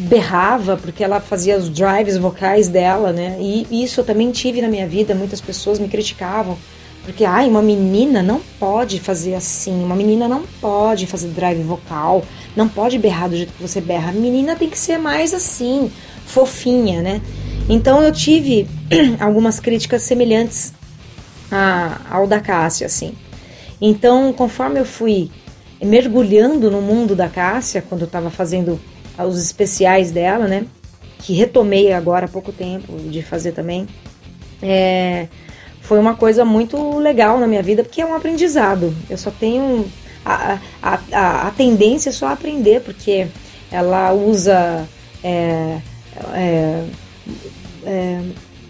berrava, 0.07 0.77
porque 0.77 1.03
ela 1.03 1.19
fazia 1.19 1.57
os 1.57 1.69
drives 1.69 2.17
vocais 2.17 2.67
dela, 2.67 3.11
né? 3.11 3.37
E 3.39 3.83
isso 3.83 4.01
eu 4.01 4.05
também 4.05 4.31
tive 4.31 4.61
na 4.61 4.67
minha 4.67 4.87
vida, 4.87 5.15
muitas 5.15 5.41
pessoas 5.41 5.79
me 5.79 5.87
criticavam. 5.87 6.57
Porque, 7.03 7.23
ai, 7.23 7.47
uma 7.47 7.61
menina 7.61 8.21
não 8.21 8.41
pode 8.59 8.99
fazer 8.99 9.33
assim, 9.33 9.81
uma 9.81 9.95
menina 9.95 10.27
não 10.27 10.43
pode 10.59 11.07
fazer 11.07 11.29
drive 11.29 11.63
vocal, 11.63 12.23
não 12.55 12.67
pode 12.67 12.99
berrar 12.99 13.29
do 13.29 13.37
jeito 13.37 13.53
que 13.53 13.61
você 13.61 13.79
berra. 13.79 14.09
A 14.09 14.13
menina 14.13 14.57
tem 14.57 14.69
que 14.69 14.77
ser 14.77 14.97
mais 14.97 15.33
assim, 15.33 15.89
fofinha, 16.25 17.01
né? 17.01 17.21
Então 17.69 18.01
eu 18.01 18.11
tive 18.11 18.67
algumas 19.19 19.59
críticas 19.59 20.01
semelhantes 20.03 20.73
a, 21.51 21.99
ao 22.09 22.27
da 22.27 22.39
Cássia, 22.39 22.87
assim. 22.87 23.13
Então, 23.79 24.33
conforme 24.33 24.79
eu 24.79 24.85
fui 24.85 25.29
mergulhando 25.81 26.71
no 26.71 26.81
mundo 26.81 27.15
da 27.15 27.29
Cássia, 27.29 27.83
quando 27.87 28.01
eu 28.01 28.07
estava 28.07 28.29
fazendo 28.29 28.79
os 29.17 29.41
especiais 29.41 30.11
dela, 30.11 30.47
né? 30.47 30.65
Que 31.19 31.33
retomei 31.33 31.93
agora 31.93 32.25
há 32.25 32.29
pouco 32.29 32.51
tempo 32.51 32.97
de 33.09 33.21
fazer 33.21 33.51
também. 33.51 33.87
É, 34.61 35.27
foi 35.81 35.99
uma 35.99 36.15
coisa 36.15 36.43
muito 36.43 36.97
legal 36.99 37.39
na 37.39 37.47
minha 37.47 37.63
vida, 37.63 37.83
porque 37.83 38.01
é 38.01 38.05
um 38.05 38.15
aprendizado. 38.15 38.93
Eu 39.09 39.17
só 39.17 39.31
tenho. 39.31 39.85
A, 40.25 40.59
a, 40.81 40.99
a, 41.11 41.47
a 41.47 41.51
tendência 41.51 42.09
é 42.09 42.13
só 42.13 42.27
aprender, 42.27 42.81
porque 42.81 43.27
ela 43.71 44.11
usa. 44.13 44.87
É, 45.23 45.79
é, 46.33 46.83
é, 47.85 48.21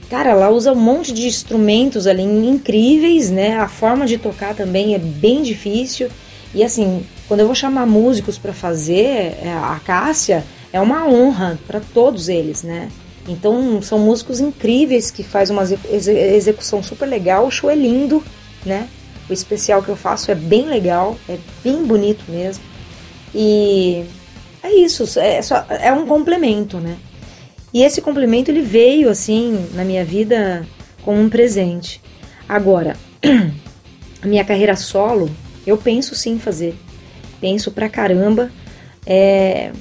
cara, 0.10 0.32
ela 0.32 0.50
usa 0.50 0.72
um 0.72 0.76
monte 0.76 1.14
de 1.14 1.28
instrumentos 1.28 2.08
ali 2.08 2.24
incríveis, 2.24 3.30
né? 3.30 3.58
A 3.58 3.68
forma 3.68 4.06
de 4.06 4.18
tocar 4.18 4.56
também 4.56 4.96
é 4.96 5.00
bem 5.00 5.42
difícil. 5.42 6.10
E 6.54 6.64
assim, 6.64 7.06
quando 7.28 7.42
eu 7.42 7.46
vou 7.46 7.56
chamar 7.56 7.86
músicos 7.86 8.38
para 8.38 8.54
fazer 8.54 9.38
é, 9.42 9.54
a 9.54 9.80
Cássia, 9.84 10.44
é 10.72 10.80
uma 10.80 11.08
honra 11.08 11.60
para 11.68 11.80
todos 11.80 12.30
eles, 12.30 12.64
né? 12.64 12.90
Então 13.28 13.82
são 13.82 14.00
músicos 14.00 14.40
incríveis 14.40 15.12
que 15.12 15.24
faz 15.24 15.50
uma 15.50 15.64
execução 15.64 16.82
super 16.82 17.06
legal, 17.06 17.46
o 17.46 17.52
show 17.52 17.70
é 17.70 17.76
lindo, 17.76 18.24
né? 18.66 18.88
O 19.30 19.34
especial 19.34 19.84
que 19.84 19.90
eu 19.90 19.98
faço 19.98 20.32
é 20.32 20.36
bem 20.36 20.66
legal, 20.66 21.18
é 21.28 21.38
bem 21.64 21.84
bonito 21.84 22.24
mesmo. 22.30 22.64
E 23.36 24.06
é 24.64 24.74
isso, 24.74 25.20
é, 25.20 25.42
só, 25.42 25.66
é 25.70 25.92
um 25.92 26.06
complemento, 26.06 26.78
né? 26.78 26.98
E 27.78 27.84
esse 27.84 28.02
complemento 28.02 28.50
ele 28.50 28.62
veio 28.62 29.10
assim 29.10 29.68
na 29.74 29.84
minha 29.84 30.04
vida 30.04 30.66
como 31.04 31.20
um 31.22 31.30
presente. 31.30 32.02
Agora, 32.48 32.96
a 34.22 34.28
minha 34.28 34.44
carreira 34.44 34.76
solo, 34.76 35.30
eu 35.66 35.78
penso 35.78 36.16
sim 36.16 36.40
fazer 36.40 36.76
penso 37.40 37.72
pra 37.72 37.90
caramba. 37.90 38.52
É, 39.06 39.72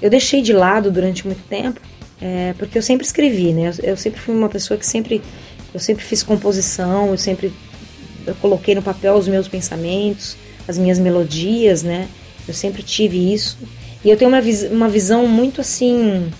eu 0.00 0.10
deixei 0.10 0.42
de 0.42 0.52
lado 0.52 0.90
durante 0.90 1.26
muito 1.26 1.42
tempo, 1.48 1.80
é, 2.20 2.54
porque 2.58 2.76
eu 2.76 2.82
sempre 2.82 3.06
escrevi, 3.06 3.52
né? 3.52 3.72
Eu, 3.78 3.90
eu, 3.90 3.96
sempre 3.96 4.20
fui 4.20 4.34
uma 4.34 4.48
pessoa 4.48 4.78
que 4.78 4.86
sempre, 4.86 5.22
eu 5.72 5.80
sempre 5.80 6.04
fiz 6.04 6.22
composição, 6.22 7.08
eu 7.08 7.18
sempre 7.18 7.52
eu 8.26 8.34
coloquei 8.36 8.74
no 8.74 8.82
papel 8.82 9.14
os 9.14 9.28
meus 9.28 9.48
pensamentos, 9.48 10.36
as 10.66 10.78
minhas 10.78 10.98
melodias, 10.98 11.82
né? 11.82 12.08
Eu 12.46 12.54
sempre 12.54 12.82
tive 12.82 13.32
isso. 13.32 13.58
E 14.04 14.10
eu 14.10 14.16
tenho 14.16 14.30
uma, 14.30 14.40
vis 14.40 14.62
uma 14.64 14.88
visão 14.88 15.26
muito 15.26 15.60
assim. 15.60 16.30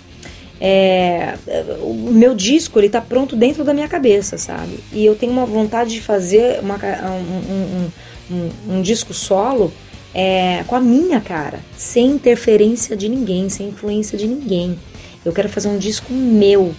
É, 0.66 1.34
o 1.82 1.92
meu 2.10 2.34
disco 2.34 2.78
ele 2.78 2.88
tá 2.88 2.98
pronto 2.98 3.36
dentro 3.36 3.64
da 3.64 3.74
minha 3.74 3.86
cabeça, 3.86 4.38
sabe? 4.38 4.80
E 4.94 5.04
eu 5.04 5.14
tenho 5.14 5.30
uma 5.30 5.44
vontade 5.44 5.90
de 5.90 6.00
fazer 6.00 6.60
uma, 6.60 6.76
um, 6.76 7.52
um, 7.52 7.90
um, 8.30 8.76
um 8.76 8.82
disco 8.82 9.12
solo 9.12 9.70
é, 10.14 10.64
com 10.66 10.74
a 10.74 10.80
minha 10.80 11.20
cara, 11.20 11.60
sem 11.76 12.12
interferência 12.12 12.96
de 12.96 13.10
ninguém, 13.10 13.50
sem 13.50 13.68
influência 13.68 14.16
de 14.16 14.26
ninguém. 14.26 14.78
Eu 15.22 15.34
quero 15.34 15.50
fazer 15.50 15.68
um 15.68 15.76
disco 15.76 16.10
meu, 16.14 16.74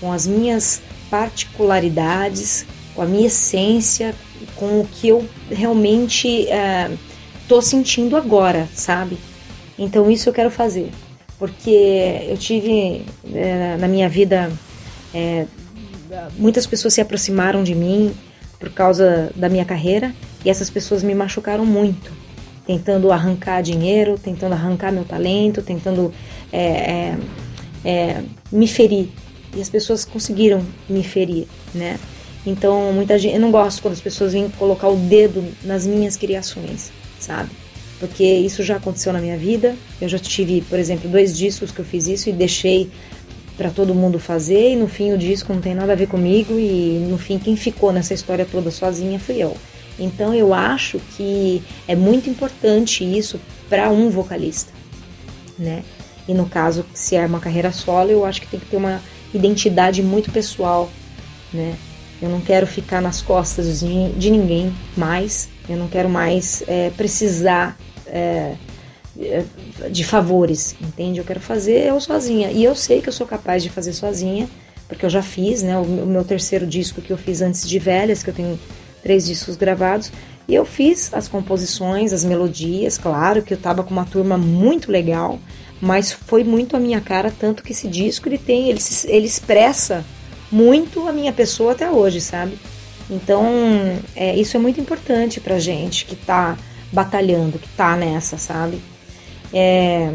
com 0.00 0.10
as 0.10 0.26
minhas 0.26 0.82
particularidades, 1.08 2.66
com 2.92 3.02
a 3.02 3.06
minha 3.06 3.28
essência, 3.28 4.16
com 4.56 4.80
o 4.80 4.88
que 4.90 5.08
eu 5.08 5.24
realmente 5.48 6.48
é, 6.48 6.90
sentindo 7.62 8.16
agora, 8.16 8.68
sabe? 8.74 9.16
Então 9.78 10.10
isso 10.10 10.28
eu 10.28 10.32
quero 10.32 10.50
fazer, 10.50 10.90
porque 11.38 12.26
eu 12.28 12.36
tive 12.36 13.04
é, 13.32 13.76
na 13.78 13.86
minha 13.88 14.08
vida 14.08 14.50
é, 15.14 15.46
muitas 16.36 16.66
pessoas 16.66 16.94
se 16.94 17.00
aproximaram 17.00 17.62
de 17.62 17.74
mim 17.74 18.12
por 18.58 18.70
causa 18.70 19.30
da 19.36 19.48
minha 19.48 19.64
carreira 19.64 20.14
e 20.44 20.50
essas 20.50 20.68
pessoas 20.68 21.02
me 21.02 21.14
machucaram 21.14 21.64
muito 21.64 22.18
tentando 22.68 23.10
arrancar 23.10 23.62
dinheiro, 23.62 24.18
tentando 24.18 24.52
arrancar 24.52 24.92
meu 24.92 25.02
talento, 25.02 25.62
tentando 25.62 26.12
é, 26.52 26.60
é, 26.62 27.18
é, 27.82 28.22
me 28.52 28.68
ferir. 28.68 29.08
E 29.56 29.60
as 29.62 29.70
pessoas 29.70 30.04
conseguiram 30.04 30.62
me 30.86 31.02
ferir, 31.02 31.46
né? 31.74 31.98
Então, 32.44 32.92
muita 32.92 33.18
gente, 33.18 33.34
eu 33.34 33.40
não 33.40 33.50
gosto 33.50 33.80
quando 33.80 33.94
as 33.94 34.02
pessoas 34.02 34.34
vêm 34.34 34.50
colocar 34.50 34.88
o 34.88 34.96
dedo 34.96 35.42
nas 35.64 35.86
minhas 35.86 36.14
criações, 36.14 36.92
sabe? 37.18 37.48
Porque 37.98 38.24
isso 38.24 38.62
já 38.62 38.76
aconteceu 38.76 39.12
na 39.12 39.20
minha 39.20 39.36
vida. 39.36 39.76
Eu 40.00 40.08
já 40.08 40.18
tive, 40.18 40.62
por 40.62 40.78
exemplo, 40.78 41.08
dois 41.10 41.36
discos 41.36 41.70
que 41.70 41.80
eu 41.80 41.84
fiz 41.84 42.06
isso 42.06 42.28
e 42.28 42.32
deixei 42.32 42.90
para 43.56 43.70
todo 43.70 43.92
mundo 43.92 44.20
fazer 44.20 44.72
e 44.72 44.76
no 44.76 44.86
fim 44.86 45.12
o 45.12 45.18
disco 45.18 45.52
não 45.52 45.60
tem 45.60 45.74
nada 45.74 45.92
a 45.92 45.96
ver 45.96 46.06
comigo 46.06 46.56
e 46.56 47.04
no 47.10 47.18
fim 47.18 47.40
quem 47.40 47.56
ficou 47.56 47.92
nessa 47.92 48.14
história 48.14 48.46
toda 48.48 48.70
sozinha 48.70 49.18
fui 49.18 49.42
eu. 49.42 49.56
Então 49.98 50.32
eu 50.32 50.54
acho 50.54 51.00
que 51.16 51.60
é 51.88 51.96
muito 51.96 52.30
importante 52.30 53.02
isso 53.02 53.40
para 53.68 53.90
um 53.90 54.10
vocalista, 54.10 54.72
né? 55.58 55.82
E 56.28 56.34
no 56.34 56.46
caso, 56.46 56.86
se 56.94 57.16
é 57.16 57.26
uma 57.26 57.40
carreira 57.40 57.72
solo, 57.72 58.10
eu 58.10 58.24
acho 58.24 58.40
que 58.40 58.46
tem 58.46 58.60
que 58.60 58.66
ter 58.66 58.76
uma 58.76 59.02
identidade 59.34 60.02
muito 60.02 60.30
pessoal, 60.30 60.88
né? 61.52 61.74
Eu 62.22 62.28
não 62.28 62.40
quero 62.40 62.66
ficar 62.66 63.00
nas 63.00 63.20
costas 63.20 63.80
de, 63.80 64.10
de 64.10 64.30
ninguém 64.30 64.72
mais, 64.96 65.48
eu 65.68 65.76
não 65.76 65.88
quero 65.88 66.08
mais 66.08 66.62
é, 66.68 66.90
precisar 66.90 67.76
é, 68.08 68.54
eh, 69.18 69.44
de 69.90 70.04
favores, 70.04 70.76
entende? 70.80 71.18
Eu 71.18 71.24
quero 71.24 71.40
fazer 71.40 71.86
eu 71.86 72.00
sozinha. 72.00 72.50
E 72.50 72.62
eu 72.64 72.74
sei 72.74 73.00
que 73.00 73.08
eu 73.08 73.12
sou 73.12 73.26
capaz 73.26 73.62
de 73.62 73.70
fazer 73.70 73.92
sozinha, 73.92 74.48
porque 74.88 75.04
eu 75.04 75.10
já 75.10 75.22
fiz, 75.22 75.62
né? 75.62 75.76
O 75.78 75.84
meu 75.84 76.24
terceiro 76.24 76.66
disco 76.66 77.00
que 77.00 77.12
eu 77.12 77.18
fiz 77.18 77.42
antes 77.42 77.68
de 77.68 77.78
Velhas, 77.78 78.22
que 78.22 78.30
eu 78.30 78.34
tenho 78.34 78.58
três 79.02 79.26
discos 79.26 79.56
gravados, 79.56 80.10
e 80.46 80.54
eu 80.54 80.64
fiz 80.64 81.12
as 81.12 81.28
composições, 81.28 82.12
as 82.12 82.24
melodias, 82.24 82.96
claro 82.96 83.42
que 83.42 83.52
eu 83.52 83.58
tava 83.58 83.82
com 83.82 83.90
uma 83.90 84.06
turma 84.06 84.38
muito 84.38 84.90
legal, 84.90 85.38
mas 85.80 86.10
foi 86.10 86.42
muito 86.42 86.76
a 86.76 86.80
minha 86.80 87.00
cara, 87.00 87.32
tanto 87.38 87.62
que 87.62 87.72
esse 87.72 87.86
disco 87.86 88.28
ele 88.28 88.38
tem, 88.38 88.68
ele, 88.70 88.80
ele 89.06 89.26
expressa 89.26 90.04
muito 90.50 91.06
a 91.06 91.12
minha 91.12 91.32
pessoa 91.32 91.72
até 91.72 91.90
hoje, 91.90 92.20
sabe? 92.20 92.58
Então, 93.10 93.46
é, 94.16 94.36
isso 94.36 94.56
é 94.56 94.60
muito 94.60 94.80
importante 94.80 95.40
pra 95.40 95.58
gente 95.58 96.04
que 96.06 96.16
tá 96.16 96.56
batalhando, 96.92 97.58
que 97.58 97.68
tá 97.70 97.96
nessa, 97.96 98.38
sabe? 98.38 98.80
É, 99.52 100.12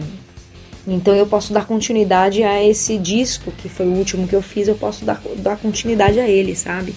então 0.88 1.16
eu 1.16 1.26
posso 1.26 1.54
dar 1.54 1.66
continuidade 1.66 2.44
a 2.44 2.64
esse 2.64 2.98
disco, 2.98 3.52
que 3.52 3.70
foi 3.70 3.88
o 3.88 3.94
último 3.94 4.28
que 4.28 4.36
eu 4.36 4.42
fiz, 4.42 4.68
eu 4.68 4.76
posso 4.76 5.06
dar, 5.06 5.22
dar 5.38 5.58
continuidade 5.58 6.20
a 6.20 6.28
ele, 6.28 6.56
sabe? 6.56 6.94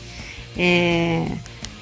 É, 0.57 1.27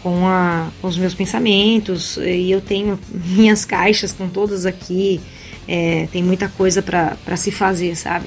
com, 0.02 0.26
a, 0.26 0.70
com 0.80 0.88
os 0.88 0.98
meus 0.98 1.14
pensamentos, 1.14 2.18
e 2.18 2.50
eu 2.50 2.60
tenho 2.60 2.98
minhas 3.10 3.64
caixas 3.64 4.12
com 4.12 4.28
todas 4.28 4.66
aqui, 4.66 5.20
é, 5.66 6.06
tem 6.12 6.22
muita 6.22 6.48
coisa 6.48 6.82
para 6.82 7.36
se 7.36 7.50
fazer, 7.50 7.96
sabe? 7.96 8.26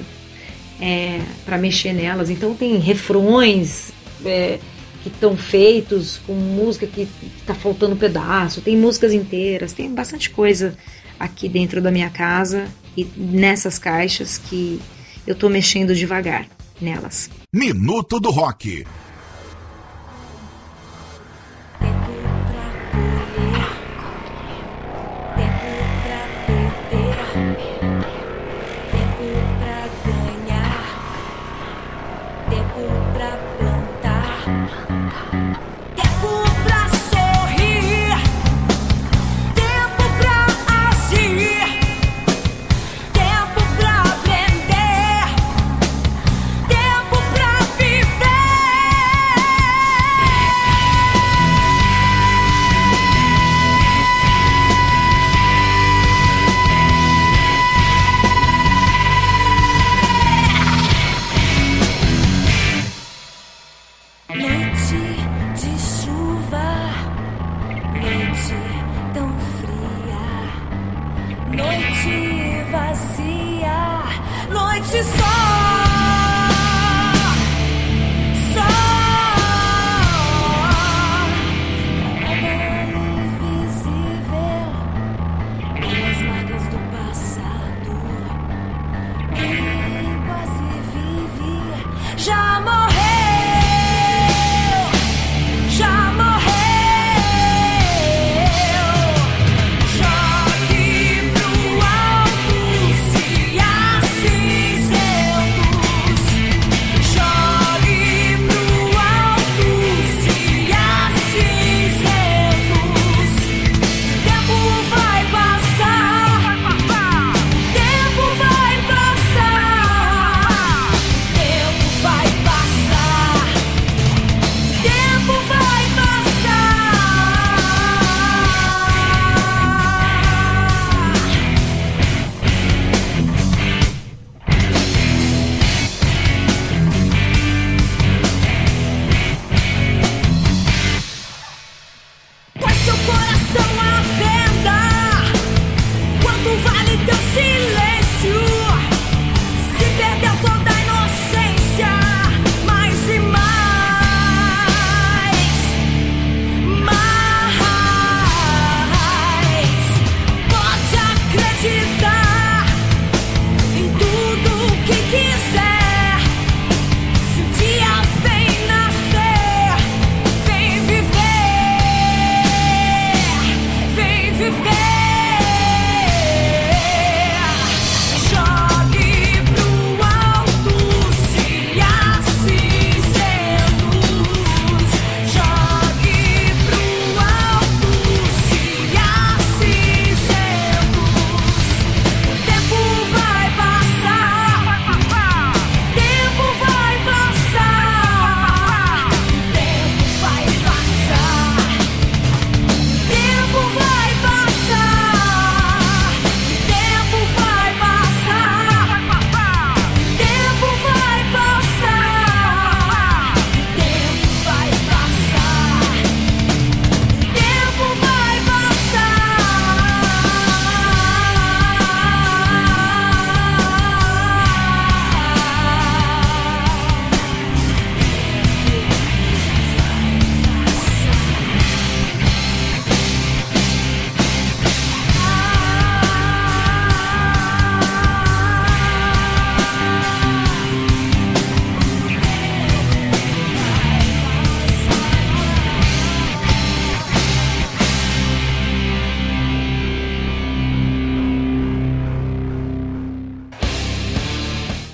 É, 0.80 1.20
para 1.44 1.56
mexer 1.58 1.92
nelas. 1.92 2.30
Então 2.30 2.54
tem 2.54 2.78
refrões 2.78 3.92
é, 4.24 4.58
que 5.02 5.08
estão 5.08 5.36
feitos 5.36 6.20
com 6.26 6.34
música 6.34 6.86
que 6.86 7.08
está 7.38 7.54
faltando 7.54 7.96
pedaço, 7.96 8.60
tem 8.60 8.76
músicas 8.76 9.12
inteiras, 9.12 9.72
tem 9.72 9.92
bastante 9.92 10.30
coisa 10.30 10.76
aqui 11.18 11.48
dentro 11.48 11.80
da 11.80 11.90
minha 11.90 12.10
casa 12.10 12.66
e 12.96 13.04
nessas 13.16 13.78
caixas 13.78 14.38
que 14.38 14.80
eu 15.26 15.34
tô 15.34 15.48
mexendo 15.48 15.94
devagar 15.94 16.46
nelas. 16.80 17.30
Minuto 17.52 18.18
do 18.18 18.30
Rock. 18.30 18.84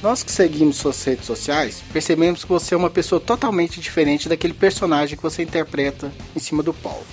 Nós 0.05 0.23
que 0.23 0.31
seguimos 0.31 0.77
suas 0.77 1.03
redes 1.03 1.25
sociais, 1.25 1.83
percebemos 1.91 2.45
que 2.45 2.51
você 2.51 2.75
é 2.75 2.77
uma 2.77 2.91
pessoa 2.91 3.19
totalmente 3.19 3.81
diferente 3.81 4.29
daquele 4.29 4.53
personagem 4.53 5.17
que 5.17 5.23
você 5.23 5.43
interpreta 5.43 6.13
em 6.37 6.39
cima 6.39 6.63
do 6.63 6.75
palco. 6.75 7.07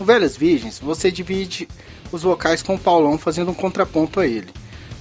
No 0.00 0.06
Velhas 0.06 0.34
Virgens, 0.34 0.78
você 0.78 1.10
divide 1.10 1.68
os 2.10 2.22
vocais 2.22 2.62
com 2.62 2.74
o 2.74 2.78
Paulão 2.78 3.18
fazendo 3.18 3.50
um 3.50 3.54
contraponto 3.54 4.18
a 4.18 4.26
ele. 4.26 4.48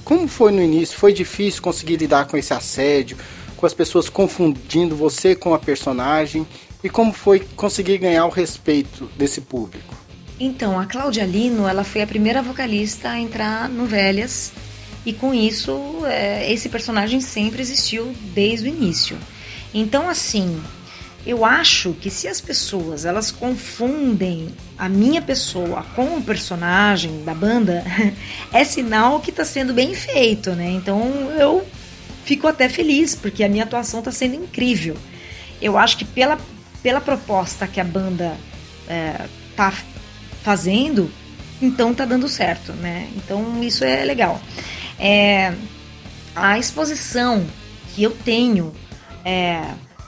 Como 0.04 0.28
foi 0.28 0.52
no 0.52 0.62
início? 0.62 1.00
Foi 1.00 1.14
difícil 1.14 1.62
conseguir 1.62 1.96
lidar 1.96 2.26
com 2.28 2.36
esse 2.36 2.54
assédio, 2.54 3.16
com 3.56 3.66
as 3.66 3.74
pessoas 3.74 4.10
confundindo 4.10 4.94
você 4.94 5.34
com 5.34 5.54
a 5.54 5.60
personagem? 5.60 6.46
E 6.84 6.90
como 6.90 7.14
foi 7.14 7.40
conseguir 7.56 7.98
ganhar 7.98 8.26
o 8.26 8.30
respeito 8.30 9.10
desse 9.18 9.40
público? 9.40 9.96
Então, 10.38 10.78
a 10.78 10.86
Cláudia 10.86 11.24
Lino, 11.24 11.66
ela 11.66 11.86
foi 11.86 12.02
a 12.02 12.08
primeira 12.08 12.42
vocalista 12.42 13.12
a 13.12 13.18
entrar 13.18 13.70
no 13.70 13.86
Velhas 13.86 14.52
e 15.06 15.14
com 15.14 15.34
isso 15.34 16.06
é, 16.06 16.52
esse 16.52 16.70
personagem 16.70 17.20
sempre 17.22 17.62
existiu 17.62 18.14
desde 18.34 18.68
o 18.68 18.74
início. 18.74 19.18
Então, 19.74 20.10
assim, 20.10 20.62
eu 21.26 21.46
acho 21.46 21.94
que 21.94 22.10
se 22.10 22.28
as 22.28 22.42
pessoas 22.42 23.06
elas 23.06 23.32
confundem 23.32 24.50
a 24.78 24.90
minha 24.90 25.22
pessoa 25.22 25.84
com 25.96 26.18
o 26.18 26.22
personagem 26.22 27.24
da 27.24 27.34
banda, 27.34 27.84
é 28.52 28.64
sinal 28.64 29.20
que 29.20 29.30
está 29.30 29.46
sendo 29.46 29.74
bem 29.74 29.94
feito, 29.94 30.52
né? 30.52 30.72
Então 30.72 31.32
eu 31.38 31.66
fico 32.26 32.48
até 32.48 32.68
feliz 32.68 33.14
porque 33.14 33.44
a 33.44 33.50
minha 33.50 33.64
atuação 33.64 34.00
está 34.00 34.12
sendo 34.12 34.36
incrível. 34.36 34.98
Eu 35.62 35.78
acho 35.78 35.98
que 35.98 36.06
pela, 36.06 36.40
pela 36.82 37.00
proposta 37.00 37.68
que 37.68 37.80
a 37.80 37.84
banda 37.84 38.36
é, 38.88 39.28
tá 39.56 39.72
fazendo, 40.42 41.12
então 41.62 41.94
tá 41.94 42.04
dando 42.04 42.28
certo, 42.28 42.74
né? 42.74 43.08
Então 43.16 43.64
isso 43.64 43.84
é 43.84 44.04
legal. 44.04 44.42
É, 45.02 45.54
a 46.36 46.60
exposição 46.60 47.46
que 47.96 48.04
eu 48.04 48.12
tenho 48.12 48.72
é, 49.26 49.64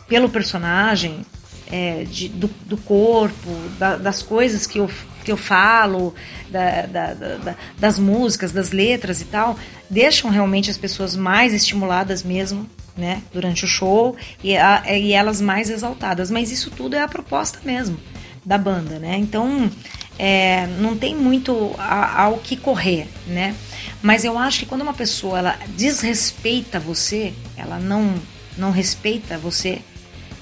pelo 0.08 0.30
personagem, 0.30 1.26
é, 1.72 2.04
de, 2.04 2.30
do, 2.30 2.48
do, 2.66 2.78
corpo, 2.78 3.50
da, 3.80 3.96
das 3.96 4.22
coisas 4.22 4.68
que 4.68 4.78
eu, 4.78 4.90
que 5.26 5.32
eu 5.32 5.38
falo, 5.38 6.14
da, 6.50 6.84
da, 6.84 7.56
das 7.80 7.98
músicas, 7.98 8.52
das 8.52 8.72
letras 8.72 9.22
e 9.22 9.26
tal, 9.26 9.58
deixam 9.90 10.30
realmente 10.30 10.70
as 10.70 10.78
pessoas 10.78 11.16
mais 11.16 11.54
estimuladas 11.54 12.22
mesmo, 12.22 12.70
né, 12.96 13.24
durante 13.34 13.66
o 13.66 13.68
show 13.68 14.16
e, 14.44 14.56
a, 14.56 14.84
e 14.96 15.14
elas 15.14 15.42
mais 15.42 15.72
exaltadas. 15.72 16.30
Mas 16.30 16.52
isso 16.52 16.70
tudo 16.70 16.96
é 16.96 17.02
a 17.02 17.08
proposta 17.08 17.60
mesmo 17.66 17.98
da 18.46 18.58
banda, 18.58 19.00
né? 19.00 19.18
Então 19.18 19.72
é, 20.20 20.68
não 20.80 20.96
tem 20.96 21.16
muito 21.16 21.74
ao 21.78 22.38
que 22.38 22.56
correr, 22.56 23.08
né? 23.26 23.56
Mas 24.04 24.26
eu 24.26 24.38
acho 24.38 24.60
que 24.60 24.66
quando 24.66 24.82
uma 24.82 24.94
pessoa 24.94 25.40
ela 25.40 25.58
desrespeita 25.78 26.78
você, 26.78 27.34
ela 27.58 27.80
não 27.80 28.14
não 28.56 28.70
respeita 28.70 29.38
você, 29.38 29.82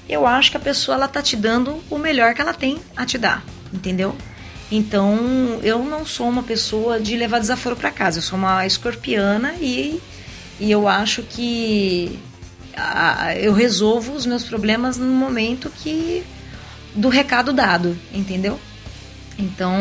eu 0.08 0.26
acho 0.26 0.50
que 0.50 0.56
a 0.56 0.60
pessoa 0.60 0.96
ela 0.96 1.08
tá 1.08 1.22
te 1.22 1.36
dando 1.36 1.82
o 1.88 1.96
melhor 1.96 2.34
que 2.34 2.42
ela 2.42 2.52
tem 2.52 2.78
a 2.94 3.06
te 3.06 3.16
dar, 3.16 3.42
entendeu? 3.72 4.14
Então, 4.70 5.60
eu 5.62 5.84
não 5.84 6.04
sou 6.04 6.28
uma 6.28 6.42
pessoa 6.42 7.00
de 7.00 7.16
levar 7.16 7.38
desaforo 7.38 7.76
para 7.76 7.90
casa, 7.90 8.18
eu 8.18 8.22
sou 8.22 8.38
uma 8.38 8.66
escorpiana 8.66 9.54
e, 9.60 10.00
e 10.58 10.70
eu 10.70 10.88
acho 10.88 11.22
que 11.22 12.18
eu 13.40 13.52
resolvo 13.52 14.12
os 14.12 14.26
meus 14.26 14.44
problemas 14.44 14.96
no 14.96 15.06
momento 15.06 15.70
que 15.70 16.24
do 16.94 17.08
recado 17.08 17.52
dado, 17.52 17.96
entendeu? 18.12 18.58
Então, 19.38 19.72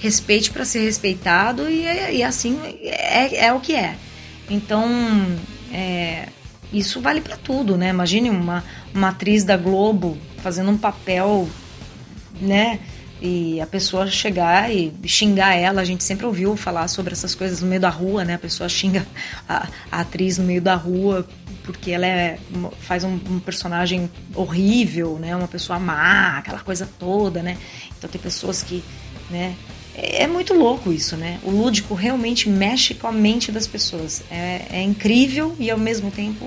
respeite 0.00 0.50
para 0.50 0.64
ser 0.64 0.80
respeitado 0.80 1.68
e, 1.68 1.84
e 2.16 2.22
assim 2.22 2.58
é, 2.82 3.46
é, 3.46 3.52
o 3.52 3.60
que 3.60 3.74
é. 3.74 3.96
Então, 4.48 4.88
é, 5.72 6.28
isso 6.72 7.00
vale 7.00 7.20
para 7.20 7.36
tudo, 7.36 7.76
né? 7.76 7.90
Imagine 7.90 8.30
uma, 8.30 8.64
uma 8.94 9.08
atriz 9.08 9.44
da 9.44 9.56
Globo 9.56 10.16
fazendo 10.38 10.70
um 10.70 10.78
papel, 10.78 11.48
né? 12.40 12.80
E 13.20 13.60
a 13.60 13.66
pessoa 13.66 14.06
chegar 14.06 14.70
e 14.70 14.92
xingar 15.06 15.54
ela, 15.54 15.80
a 15.80 15.84
gente 15.84 16.04
sempre 16.04 16.26
ouviu 16.26 16.54
falar 16.54 16.86
sobre 16.86 17.14
essas 17.14 17.34
coisas 17.34 17.62
no 17.62 17.66
meio 17.66 17.80
da 17.80 17.88
rua, 17.88 18.24
né? 18.24 18.34
A 18.34 18.38
pessoa 18.38 18.68
xinga 18.68 19.06
a, 19.48 19.68
a 19.90 20.00
atriz 20.00 20.38
no 20.38 20.44
meio 20.44 20.60
da 20.60 20.74
rua 20.74 21.26
porque 21.64 21.90
ela 21.90 22.06
é, 22.06 22.38
faz 22.78 23.02
um, 23.02 23.18
um, 23.28 23.40
personagem 23.40 24.08
horrível, 24.34 25.18
né? 25.18 25.34
Uma 25.34 25.48
pessoa 25.48 25.80
má, 25.80 26.38
aquela 26.38 26.60
coisa 26.60 26.88
toda, 26.98 27.42
né? 27.42 27.58
Então 27.98 28.08
tem 28.08 28.20
pessoas 28.20 28.62
que, 28.62 28.84
né? 29.28 29.56
É, 29.96 30.24
é 30.24 30.26
muito 30.26 30.52
louco 30.52 30.92
isso, 30.92 31.16
né? 31.16 31.40
O 31.42 31.50
lúdico 31.50 31.94
realmente 31.94 32.48
mexe 32.50 32.92
com 32.92 33.06
a 33.06 33.12
mente 33.12 33.50
das 33.50 33.66
pessoas. 33.66 34.22
É, 34.30 34.66
é 34.70 34.82
incrível 34.82 35.56
e 35.58 35.70
ao 35.70 35.78
mesmo 35.78 36.10
tempo 36.10 36.46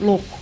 louco. 0.00 0.38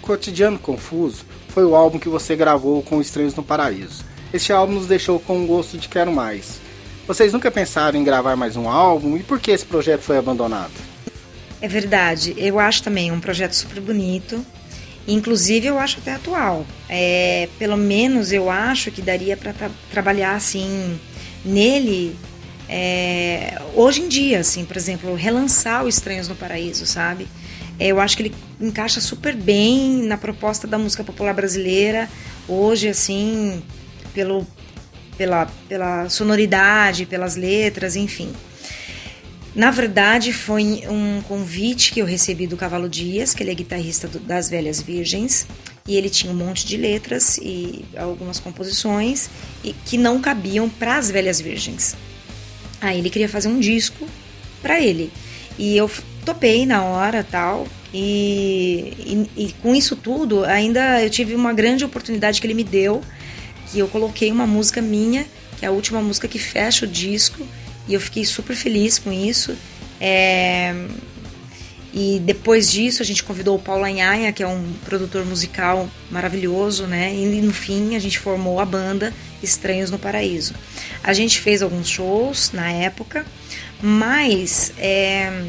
Cotidiano 0.00 0.58
Confuso 0.58 1.24
foi 1.48 1.64
o 1.64 1.74
álbum 1.74 1.98
que 1.98 2.08
você 2.08 2.36
gravou 2.36 2.82
com 2.82 3.00
Estranhos 3.00 3.34
no 3.34 3.42
Paraíso. 3.42 4.04
Este 4.32 4.52
álbum 4.52 4.74
nos 4.74 4.86
deixou 4.86 5.18
com 5.18 5.38
um 5.38 5.46
gosto 5.46 5.76
de 5.78 5.88
quero 5.88 6.12
mais. 6.12 6.60
Vocês 7.06 7.32
nunca 7.32 7.50
pensaram 7.50 7.98
em 7.98 8.04
gravar 8.04 8.36
mais 8.36 8.56
um 8.56 8.68
álbum 8.68 9.16
e 9.16 9.22
por 9.22 9.40
que 9.40 9.50
esse 9.50 9.64
projeto 9.64 10.00
foi 10.00 10.16
abandonado? 10.16 10.72
É 11.60 11.68
verdade, 11.68 12.34
eu 12.36 12.58
acho 12.58 12.82
também 12.82 13.10
um 13.12 13.20
projeto 13.20 13.52
super 13.54 13.80
bonito. 13.80 14.44
Inclusive 15.06 15.66
eu 15.66 15.78
acho 15.78 15.98
até 15.98 16.12
atual. 16.14 16.66
É, 16.88 17.48
pelo 17.58 17.76
menos 17.76 18.32
eu 18.32 18.50
acho 18.50 18.90
que 18.90 19.02
daria 19.02 19.36
para 19.36 19.52
tra 19.52 19.70
trabalhar 19.90 20.34
assim 20.34 20.98
nele 21.44 22.16
é, 22.68 23.60
hoje 23.74 24.00
em 24.00 24.08
dia, 24.08 24.40
assim, 24.40 24.64
por 24.64 24.76
exemplo, 24.76 25.14
relançar 25.14 25.84
o 25.84 25.88
Estranhos 25.88 26.28
no 26.28 26.34
Paraíso, 26.34 26.86
sabe? 26.86 27.28
É, 27.78 27.88
eu 27.88 28.00
acho 28.00 28.16
que 28.16 28.22
ele 28.24 28.34
encaixa 28.60 29.00
super 29.00 29.34
bem 29.34 30.02
na 30.04 30.16
proposta 30.16 30.66
da 30.66 30.78
música 30.78 31.04
popular 31.04 31.34
brasileira 31.34 32.08
hoje, 32.48 32.88
assim, 32.88 33.62
pelo, 34.12 34.46
pela, 35.18 35.46
pela 35.68 36.08
sonoridade, 36.08 37.06
pelas 37.06 37.36
letras, 37.36 37.96
enfim. 37.96 38.32
Na 39.54 39.70
verdade, 39.70 40.32
foi 40.32 40.82
um 40.88 41.22
convite 41.22 41.92
que 41.92 42.00
eu 42.00 42.06
recebi 42.06 42.46
do 42.46 42.56
Cavalo 42.56 42.88
Dias, 42.88 43.32
que 43.32 43.42
ele 43.42 43.52
é 43.52 43.54
guitarrista 43.54 44.08
do, 44.08 44.18
das 44.18 44.50
Velhas 44.50 44.82
Virgens, 44.82 45.46
e 45.86 45.96
ele 45.96 46.10
tinha 46.10 46.32
um 46.32 46.36
monte 46.36 46.66
de 46.66 46.76
letras 46.76 47.38
e 47.38 47.84
algumas 47.96 48.40
composições 48.40 49.30
e 49.62 49.72
que 49.72 49.96
não 49.96 50.20
cabiam 50.20 50.68
para 50.68 50.96
as 50.96 51.08
Velhas 51.08 51.40
Virgens. 51.40 51.94
Aí 52.80 52.98
ele 52.98 53.10
queria 53.10 53.28
fazer 53.28 53.48
um 53.48 53.60
disco 53.60 54.08
para 54.60 54.80
ele. 54.80 55.12
E 55.56 55.76
eu 55.76 55.88
topei 56.24 56.66
na 56.66 56.82
hora 56.82 57.22
tal. 57.22 57.68
E, 57.92 59.28
e, 59.36 59.44
e, 59.44 59.52
com 59.62 59.72
isso 59.72 59.94
tudo, 59.94 60.44
ainda 60.44 61.00
eu 61.00 61.08
tive 61.08 61.34
uma 61.34 61.52
grande 61.52 61.84
oportunidade 61.84 62.40
que 62.40 62.46
ele 62.46 62.54
me 62.54 62.64
deu, 62.64 63.00
que 63.70 63.78
eu 63.78 63.86
coloquei 63.86 64.32
uma 64.32 64.48
música 64.48 64.82
minha, 64.82 65.24
que 65.58 65.64
é 65.64 65.68
a 65.68 65.70
última 65.70 66.02
música 66.02 66.26
que 66.26 66.38
fecha 66.38 66.86
o 66.86 66.88
disco, 66.88 67.46
e 67.88 67.94
eu 67.94 68.00
fiquei 68.00 68.24
super 68.24 68.56
feliz 68.56 68.98
com 68.98 69.12
isso. 69.12 69.56
É... 70.00 70.74
E 71.96 72.18
depois 72.24 72.72
disso 72.72 73.02
a 73.02 73.04
gente 73.04 73.22
convidou 73.22 73.54
o 73.54 73.58
Paulo 73.58 73.84
Anhaia, 73.84 74.32
que 74.32 74.42
é 74.42 74.48
um 74.48 74.72
produtor 74.84 75.24
musical 75.24 75.88
maravilhoso, 76.10 76.88
né? 76.88 77.14
E 77.14 77.40
no 77.40 77.52
fim 77.52 77.94
a 77.94 78.00
gente 78.00 78.18
formou 78.18 78.58
a 78.58 78.64
banda 78.64 79.14
Estranhos 79.40 79.92
no 79.92 79.98
Paraíso. 79.98 80.54
A 81.04 81.12
gente 81.12 81.38
fez 81.40 81.62
alguns 81.62 81.88
shows 81.88 82.50
na 82.52 82.68
época, 82.68 83.24
mas 83.80 84.72
é... 84.76 85.44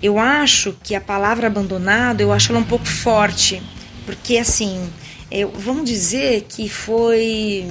eu 0.00 0.16
acho 0.16 0.76
que 0.80 0.94
a 0.94 1.00
palavra 1.00 1.48
abandonado, 1.48 2.20
eu 2.20 2.32
acho 2.32 2.52
ela 2.52 2.60
um 2.60 2.64
pouco 2.64 2.86
forte, 2.86 3.60
porque 4.06 4.38
assim, 4.38 4.88
eu, 5.28 5.50
vamos 5.50 5.90
dizer 5.90 6.46
que 6.48 6.68
foi 6.68 7.66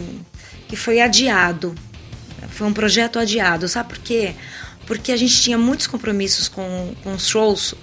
que 0.67 0.75
foi 0.75 0.99
adiado, 0.99 1.73
foi 2.59 2.67
um 2.67 2.73
projeto 2.73 3.17
adiado, 3.17 3.69
sabe 3.69 3.87
por 3.87 3.99
quê? 3.99 4.35
Porque 4.85 5.13
a 5.13 5.17
gente 5.17 5.41
tinha 5.41 5.57
muitos 5.57 5.87
compromissos 5.87 6.49
com, 6.49 6.93
com 7.01 7.13
os 7.13 7.25
shows 7.25 7.73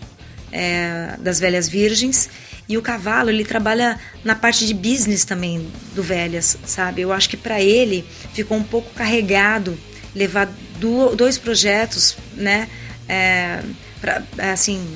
é, 0.53 1.17
das 1.19 1.41
Velhas 1.41 1.67
Virgens 1.67 2.29
e 2.69 2.77
o 2.77 2.83
cavalo 2.83 3.31
ele 3.31 3.43
trabalha 3.43 3.99
na 4.23 4.35
parte 4.35 4.67
de 4.67 4.75
business 4.75 5.25
também 5.25 5.73
do 5.95 6.03
Velhas, 6.03 6.59
sabe? 6.67 7.01
Eu 7.01 7.11
acho 7.11 7.27
que 7.31 7.39
para 7.39 7.59
ele 7.59 8.05
ficou 8.35 8.59
um 8.59 8.63
pouco 8.63 8.93
carregado 8.93 9.79
levar 10.15 10.53
do, 10.79 11.17
dois 11.17 11.39
projetos, 11.39 12.19
né? 12.35 12.69
É, 13.09 13.63
pra, 13.99 14.23
assim, 14.53 14.87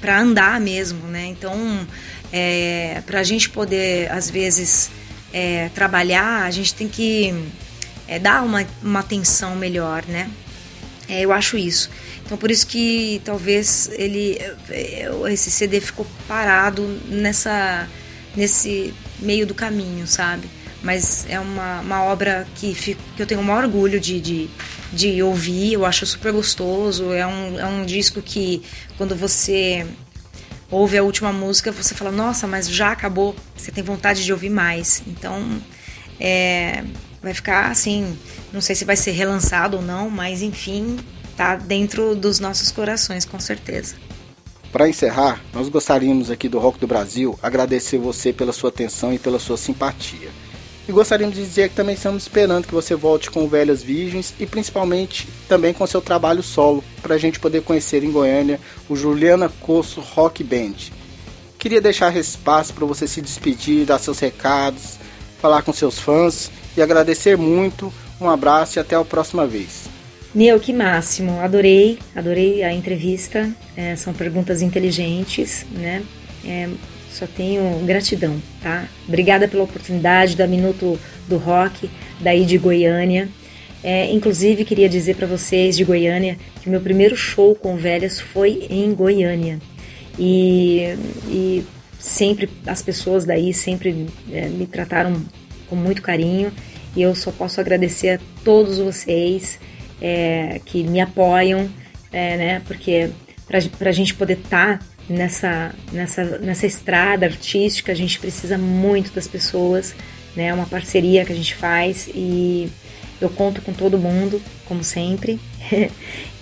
para 0.00 0.20
andar 0.20 0.60
mesmo, 0.60 1.08
né? 1.08 1.26
Então, 1.26 1.84
é, 2.32 3.02
para 3.04 3.18
a 3.18 3.24
gente 3.24 3.50
poder 3.50 4.08
às 4.12 4.30
vezes 4.30 4.88
é, 5.32 5.68
trabalhar, 5.74 6.44
a 6.44 6.50
gente 6.52 6.72
tem 6.74 6.86
que 6.86 7.34
é, 8.10 8.18
dar 8.18 8.42
uma, 8.42 8.66
uma 8.82 9.00
atenção 9.00 9.54
melhor, 9.54 10.04
né? 10.06 10.28
É, 11.08 11.20
eu 11.20 11.32
acho 11.32 11.56
isso. 11.56 11.88
Então 12.24 12.36
por 12.36 12.50
isso 12.50 12.66
que 12.66 13.22
talvez 13.24 13.88
ele 13.92 14.36
é, 14.68 15.08
esse 15.30 15.50
CD 15.50 15.80
ficou 15.80 16.06
parado 16.26 16.82
nessa 17.06 17.88
nesse 18.36 18.92
meio 19.20 19.46
do 19.46 19.54
caminho, 19.54 20.06
sabe? 20.06 20.48
Mas 20.82 21.26
é 21.28 21.38
uma, 21.38 21.80
uma 21.80 22.02
obra 22.04 22.46
que, 22.56 22.74
fico, 22.74 23.02
que 23.16 23.22
eu 23.22 23.26
tenho 23.26 23.40
o 23.40 23.44
maior 23.44 23.64
orgulho 23.64 24.00
de, 24.00 24.20
de, 24.20 24.50
de 24.92 25.22
ouvir, 25.22 25.74
eu 25.74 25.84
acho 25.84 26.06
super 26.06 26.32
gostoso. 26.32 27.12
É 27.12 27.26
um, 27.26 27.58
é 27.58 27.66
um 27.66 27.84
disco 27.84 28.22
que, 28.22 28.62
quando 28.96 29.14
você 29.14 29.86
ouve 30.70 30.96
a 30.96 31.02
última 31.02 31.32
música, 31.32 31.70
você 31.70 31.94
fala, 31.94 32.10
nossa, 32.10 32.46
mas 32.46 32.70
já 32.70 32.92
acabou, 32.92 33.36
você 33.54 33.70
tem 33.70 33.84
vontade 33.84 34.24
de 34.24 34.32
ouvir 34.32 34.48
mais. 34.48 35.02
Então, 35.06 35.60
é, 36.18 36.82
vai 37.22 37.34
ficar 37.34 37.70
assim, 37.70 38.16
não 38.52 38.60
sei 38.60 38.74
se 38.74 38.84
vai 38.84 38.96
ser 38.96 39.12
relançado 39.12 39.76
ou 39.76 39.82
não, 39.82 40.08
mas 40.08 40.42
enfim, 40.42 40.98
tá 41.36 41.56
dentro 41.56 42.14
dos 42.14 42.40
nossos 42.40 42.70
corações, 42.70 43.24
com 43.24 43.38
certeza. 43.38 43.94
Para 44.72 44.88
encerrar, 44.88 45.42
nós 45.52 45.68
gostaríamos 45.68 46.30
aqui 46.30 46.48
do 46.48 46.58
Rock 46.58 46.78
do 46.78 46.86
Brasil 46.86 47.38
agradecer 47.42 47.98
você 47.98 48.32
pela 48.32 48.52
sua 48.52 48.70
atenção 48.70 49.12
e 49.12 49.18
pela 49.18 49.38
sua 49.38 49.56
simpatia. 49.56 50.28
E 50.88 50.92
gostaríamos 50.92 51.36
de 51.36 51.42
dizer 51.42 51.68
que 51.68 51.74
também 51.74 51.94
estamos 51.94 52.22
esperando 52.22 52.66
que 52.66 52.74
você 52.74 52.94
volte 52.94 53.30
com 53.30 53.48
Velhas 53.48 53.82
Virgens 53.82 54.32
e 54.38 54.46
principalmente 54.46 55.28
também 55.48 55.74
com 55.74 55.86
seu 55.86 56.00
trabalho 56.00 56.42
solo, 56.42 56.82
para 57.02 57.16
a 57.16 57.18
gente 57.18 57.38
poder 57.38 57.62
conhecer 57.62 58.02
em 58.02 58.10
Goiânia 58.10 58.60
o 58.88 58.96
Juliana 58.96 59.48
Coço 59.60 60.00
Rock 60.00 60.42
Band. 60.42 60.74
Queria 61.58 61.80
deixar 61.80 62.16
espaço 62.16 62.72
para 62.72 62.86
você 62.86 63.06
se 63.06 63.20
despedir, 63.20 63.84
dar 63.84 63.98
seus 63.98 64.18
recados, 64.18 64.98
falar 65.40 65.62
com 65.62 65.72
seus 65.72 65.98
fãs 65.98 66.50
e 66.80 66.82
agradecer 66.82 67.36
muito. 67.36 67.92
Um 68.20 68.28
abraço 68.28 68.78
e 68.78 68.80
até 68.80 68.96
a 68.96 69.04
próxima 69.04 69.46
vez. 69.46 69.88
Meu, 70.34 70.60
que 70.60 70.72
máximo! 70.72 71.40
Adorei, 71.40 71.98
adorei 72.14 72.62
a 72.62 72.72
entrevista. 72.72 73.50
É, 73.76 73.96
são 73.96 74.12
perguntas 74.12 74.62
inteligentes, 74.62 75.66
né? 75.72 76.02
É, 76.44 76.68
só 77.10 77.26
tenho 77.26 77.84
gratidão, 77.84 78.40
tá? 78.62 78.86
Obrigada 79.08 79.48
pela 79.48 79.64
oportunidade 79.64 80.36
da 80.36 80.46
Minuto 80.46 80.98
do 81.28 81.36
Rock, 81.36 81.90
daí 82.20 82.44
de 82.44 82.56
Goiânia. 82.56 83.28
É, 83.82 84.12
inclusive, 84.12 84.64
queria 84.64 84.88
dizer 84.88 85.16
para 85.16 85.26
vocês 85.26 85.76
de 85.76 85.84
Goiânia 85.84 86.38
que 86.62 86.70
meu 86.70 86.80
primeiro 86.80 87.16
show 87.16 87.54
com 87.54 87.76
velhas 87.76 88.20
foi 88.20 88.66
em 88.70 88.92
Goiânia. 88.94 89.58
E, 90.18 90.94
e 91.28 91.64
sempre 91.98 92.48
as 92.66 92.82
pessoas 92.82 93.24
daí 93.24 93.52
sempre 93.52 94.06
é, 94.30 94.48
me 94.48 94.66
trataram 94.66 95.20
com 95.68 95.76
muito 95.76 96.02
carinho. 96.02 96.52
E 96.96 97.02
eu 97.02 97.14
só 97.14 97.30
posso 97.30 97.60
agradecer 97.60 98.10
a 98.10 98.20
todos 98.44 98.78
vocês 98.78 99.58
é, 100.00 100.60
que 100.64 100.82
me 100.82 101.00
apoiam, 101.00 101.68
é, 102.12 102.36
né? 102.36 102.62
Porque 102.66 103.10
para 103.78 103.90
a 103.90 103.92
gente 103.92 104.14
poder 104.14 104.38
estar 104.38 104.78
tá 104.78 104.84
nessa, 105.08 105.74
nessa, 105.92 106.24
nessa 106.38 106.66
estrada 106.66 107.26
artística, 107.26 107.92
a 107.92 107.94
gente 107.94 108.18
precisa 108.18 108.56
muito 108.56 109.12
das 109.12 109.26
pessoas, 109.26 109.94
né? 110.34 110.46
É 110.46 110.54
uma 110.54 110.66
parceria 110.66 111.24
que 111.24 111.32
a 111.32 111.36
gente 111.36 111.54
faz 111.54 112.08
e 112.14 112.70
eu 113.20 113.28
conto 113.28 113.60
com 113.60 113.72
todo 113.72 113.98
mundo, 113.98 114.40
como 114.64 114.82
sempre. 114.82 115.38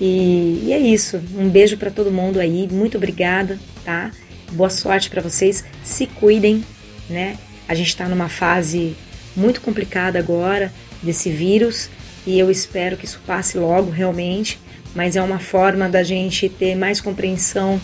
e, 0.01 0.63
e, 0.67 0.73
é 0.73 0.79
isso. 0.79 1.21
Um 1.35 1.49
beijo 1.49 1.77
para 1.77 1.91
todo 1.91 2.11
mundo 2.11 2.39
aí. 2.39 2.69
Muito 2.71 2.97
obrigada, 2.97 3.59
tá? 3.85 4.13
Boa 4.53 4.71
sorte 4.71 5.11
para 5.11 5.21
vocês. 5.21 5.65
Se 5.83 6.07
cuidem, 6.07 6.65
né? 7.11 7.37
A 7.67 7.75
gente 7.75 7.89
está 7.89 8.09
numa 8.09 8.29
fase 8.29 8.97
muito 9.39 9.61
complicada 9.61 10.19
agora 10.19 10.73
desse 11.03 11.31
vírus 11.31 11.89
e 12.27 12.39
eu 12.39 12.51
espero 12.51 12.97
que 12.97 13.07
isso 13.07 13.21
passe 13.27 13.57
logo 13.57 13.91
realmente, 13.91 14.59
mas 14.95 15.17
é 15.17 15.23
uma 15.23 15.39
forma 15.39 15.89
da 15.89 16.03
gente 16.03 16.49
ter 16.49 16.75
mais 16.75 17.01
compreensão 17.01 17.81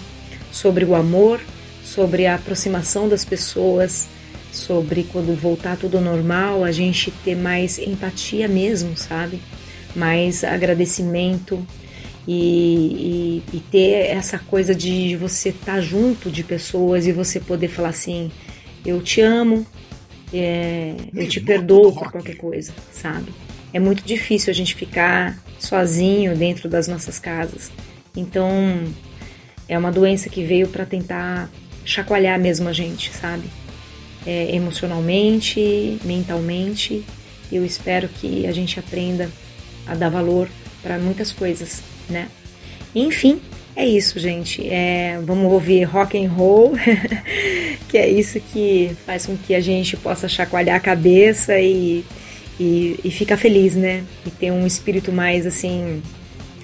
sobre 0.51 0.85
o 0.85 0.95
amor, 0.95 1.40
sobre 1.83 2.27
a 2.27 2.35
aproximação 2.35 3.09
das 3.09 3.25
pessoas, 3.25 4.09
sobre 4.53 5.05
quando 5.05 5.35
voltar 5.35 5.77
tudo 5.77 6.01
normal, 6.01 6.64
a 6.64 6.73
gente 6.73 7.11
ter 7.25 7.35
mais 7.35 7.79
empatia 7.79 8.47
mesmo, 8.47 8.97
sabe? 8.97 9.40
Mais 9.97 10.45
agradecimento 10.45 11.67
e, 12.27 13.43
e, 13.53 13.57
e 13.57 13.61
ter 13.61 14.11
essa 14.11 14.38
coisa 14.38 14.75
de 14.75 15.17
você 15.17 15.51
estar 15.51 15.75
tá 15.75 15.81
junto 15.81 16.31
de 16.31 16.43
pessoas 16.43 17.07
e 17.07 17.12
você 17.12 17.40
poder 17.40 17.69
falar 17.69 17.90
assim: 17.90 18.31
eu 18.85 19.01
te 19.03 19.21
amo, 19.21 19.67
é, 20.38 20.97
eu 21.14 21.29
te 21.29 21.40
perdoo 21.40 21.92
por 21.92 22.11
qualquer 22.11 22.37
coisa, 22.37 22.73
sabe? 22.92 23.33
É 23.73 23.79
muito 23.79 24.05
difícil 24.05 24.51
a 24.51 24.55
gente 24.55 24.75
ficar 24.75 25.38
sozinho 25.59 26.37
dentro 26.37 26.68
das 26.68 26.87
nossas 26.87 27.18
casas. 27.18 27.70
Então, 28.16 28.85
é 29.68 29.77
uma 29.77 29.90
doença 29.90 30.29
que 30.29 30.44
veio 30.44 30.68
para 30.68 30.85
tentar 30.85 31.51
chacoalhar 31.85 32.38
mesmo 32.38 32.68
a 32.68 32.73
gente, 32.73 33.11
sabe? 33.12 33.44
É, 34.27 34.55
emocionalmente, 34.55 35.99
mentalmente. 36.05 37.05
Eu 37.51 37.64
espero 37.64 38.09
que 38.09 38.47
a 38.47 38.53
gente 38.53 38.79
aprenda 38.79 39.31
a 39.87 39.94
dar 39.94 40.09
valor 40.09 40.49
para 40.83 40.99
muitas 40.99 41.33
coisas, 41.33 41.83
né? 42.09 42.29
Enfim, 42.94 43.40
é 43.77 43.87
isso, 43.87 44.19
gente. 44.19 44.67
É, 44.69 45.19
vamos 45.23 45.53
ouvir 45.53 45.85
rock 45.85 46.17
and 46.17 46.31
roll, 46.31 46.73
que 47.89 47.99
é 47.99 48.09
isso 48.09 48.41
que 48.53 48.97
faz 49.05 49.27
com 49.27 49.37
que 49.37 49.55
a 49.55 49.61
gente 49.61 49.97
possa 49.97 50.29
chacoalhar 50.29 50.77
a 50.77 50.81
cabeça 50.81 51.59
e, 51.59 52.05
e, 52.59 52.99
e 53.05 53.11
ficar 53.11 53.37
feliz, 53.37 53.75
né? 53.75 54.05
E 54.25 54.31
ter 54.31 54.51
um 54.53 54.67
espírito 54.67 55.13
mais 55.13 55.47
assim 55.47 56.03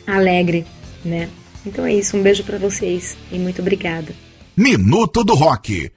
alegre, 0.07 0.65
né? 1.05 1.29
Então 1.67 1.85
é 1.85 1.93
isso, 1.93 2.17
um 2.17 2.23
beijo 2.23 2.45
para 2.45 2.59
vocês 2.59 3.17
e 3.31 3.39
muito 3.39 3.61
obrigada. 3.61 4.15
Minuto 4.57 5.25
do 5.25 5.35
Rock. 5.35 5.91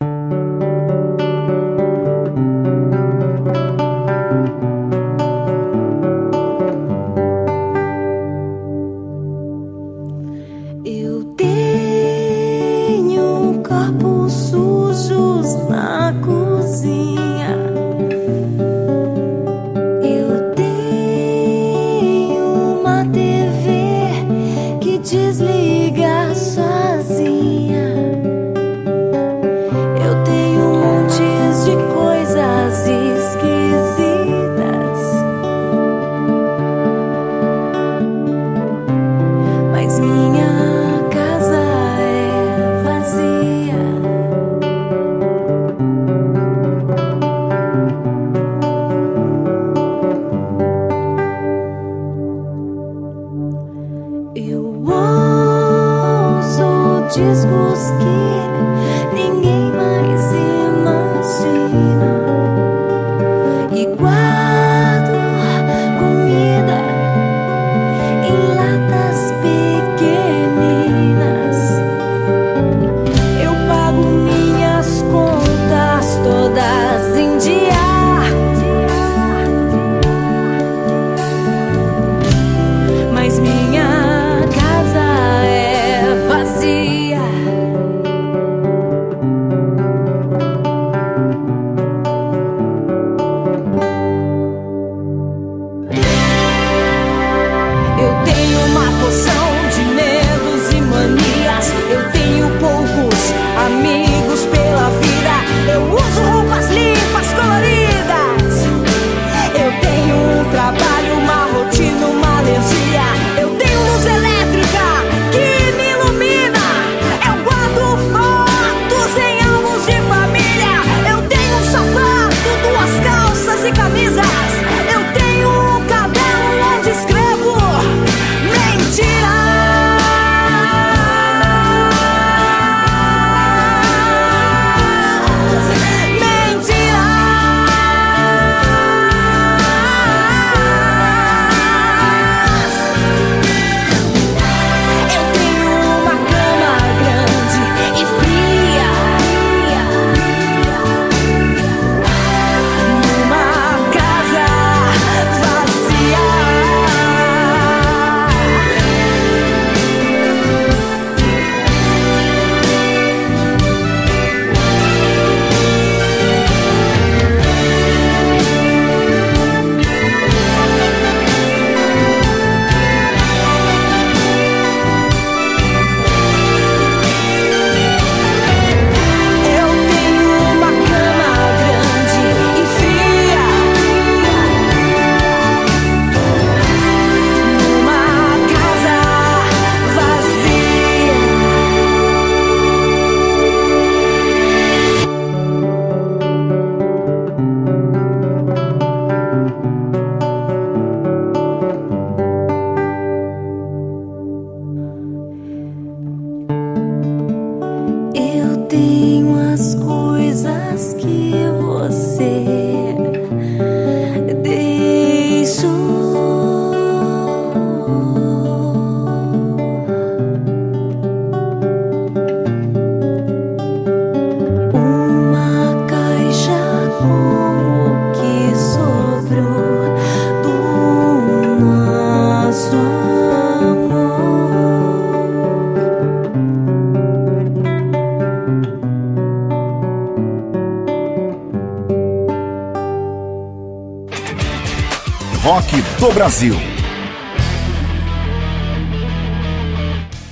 Brasil. 246.13 246.55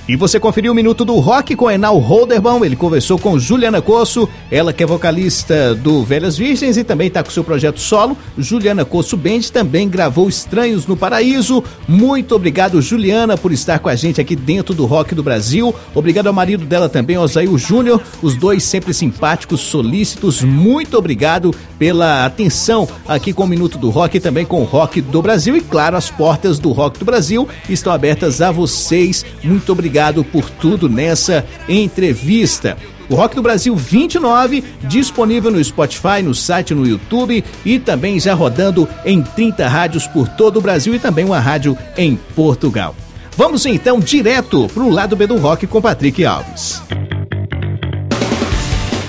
E 0.08 0.14
você 0.14 0.38
conferiu 0.38 0.72
o 0.72 0.74
Minuto 0.74 1.04
do 1.04 1.14
Rock 1.18 1.56
com 1.56 1.70
Enal 1.70 1.98
Holderbaum, 1.98 2.64
ele 2.64 2.76
conversou 2.76 3.18
com 3.18 3.38
Juliana 3.38 3.82
Cosso, 3.82 4.28
ela 4.52 4.70
que 4.70 4.82
é 4.82 4.86
vocalista 4.86 5.74
do 5.74 6.04
Velhas 6.04 6.36
Virgens 6.36 6.76
e 6.76 6.84
também 6.84 7.08
está 7.08 7.22
com 7.22 7.30
seu 7.30 7.42
projeto 7.42 7.80
solo. 7.80 8.14
Juliana 8.36 8.84
Cosso 8.84 9.16
Band 9.16 9.40
também 9.50 9.88
gravou 9.88 10.28
Estranhos 10.28 10.86
no 10.86 10.94
Paraíso. 10.94 11.64
Muito 11.88 12.34
obrigado, 12.34 12.82
Juliana, 12.82 13.38
por 13.38 13.50
estar 13.50 13.78
com 13.78 13.88
a 13.88 13.96
gente 13.96 14.20
aqui 14.20 14.36
dentro 14.36 14.74
do 14.74 14.84
Rock 14.84 15.14
do 15.14 15.22
Brasil. 15.22 15.74
Obrigado 15.94 16.26
ao 16.26 16.34
marido 16.34 16.66
dela 16.66 16.86
também, 16.86 17.16
Osail 17.16 17.56
Júnior, 17.56 18.02
os 18.20 18.36
dois 18.36 18.62
sempre 18.62 18.92
simpáticos, 18.92 19.60
solícitos. 19.60 20.42
Muito 20.42 20.98
obrigado 20.98 21.54
pela 21.78 22.26
atenção 22.26 22.86
aqui 23.08 23.32
com 23.32 23.44
o 23.44 23.48
Minuto 23.48 23.78
do 23.78 23.88
Rock 23.88 24.18
e 24.18 24.20
também 24.20 24.44
com 24.44 24.60
o 24.60 24.64
Rock 24.64 25.00
do 25.00 25.22
Brasil. 25.22 25.56
E 25.56 25.62
claro, 25.62 25.96
as 25.96 26.10
portas 26.10 26.58
do 26.58 26.72
Rock 26.72 26.98
do 26.98 27.06
Brasil 27.06 27.48
estão 27.70 27.90
abertas 27.90 28.42
a 28.42 28.50
vocês. 28.50 29.24
Muito 29.42 29.72
obrigado 29.72 30.22
por 30.22 30.50
tudo 30.50 30.90
nessa 30.90 31.42
entrevista. 31.66 32.76
O 33.12 33.14
Rock 33.14 33.36
do 33.36 33.42
Brasil 33.42 33.76
29, 33.76 34.64
disponível 34.84 35.50
no 35.50 35.62
Spotify, 35.62 36.22
no 36.24 36.34
site, 36.34 36.74
no 36.74 36.86
YouTube 36.86 37.44
e 37.62 37.78
também 37.78 38.18
já 38.18 38.32
rodando 38.32 38.88
em 39.04 39.20
30 39.20 39.68
rádios 39.68 40.06
por 40.06 40.26
todo 40.28 40.56
o 40.56 40.62
Brasil 40.62 40.94
e 40.94 40.98
também 40.98 41.22
uma 41.22 41.38
rádio 41.38 41.76
em 41.94 42.16
Portugal. 42.16 42.96
Vamos 43.36 43.66
então 43.66 44.00
direto 44.00 44.66
para 44.72 44.82
o 44.82 44.88
lado 44.88 45.14
B 45.14 45.26
do 45.26 45.36
rock 45.36 45.66
com 45.66 45.82
Patrick 45.82 46.24
Alves. 46.24 46.80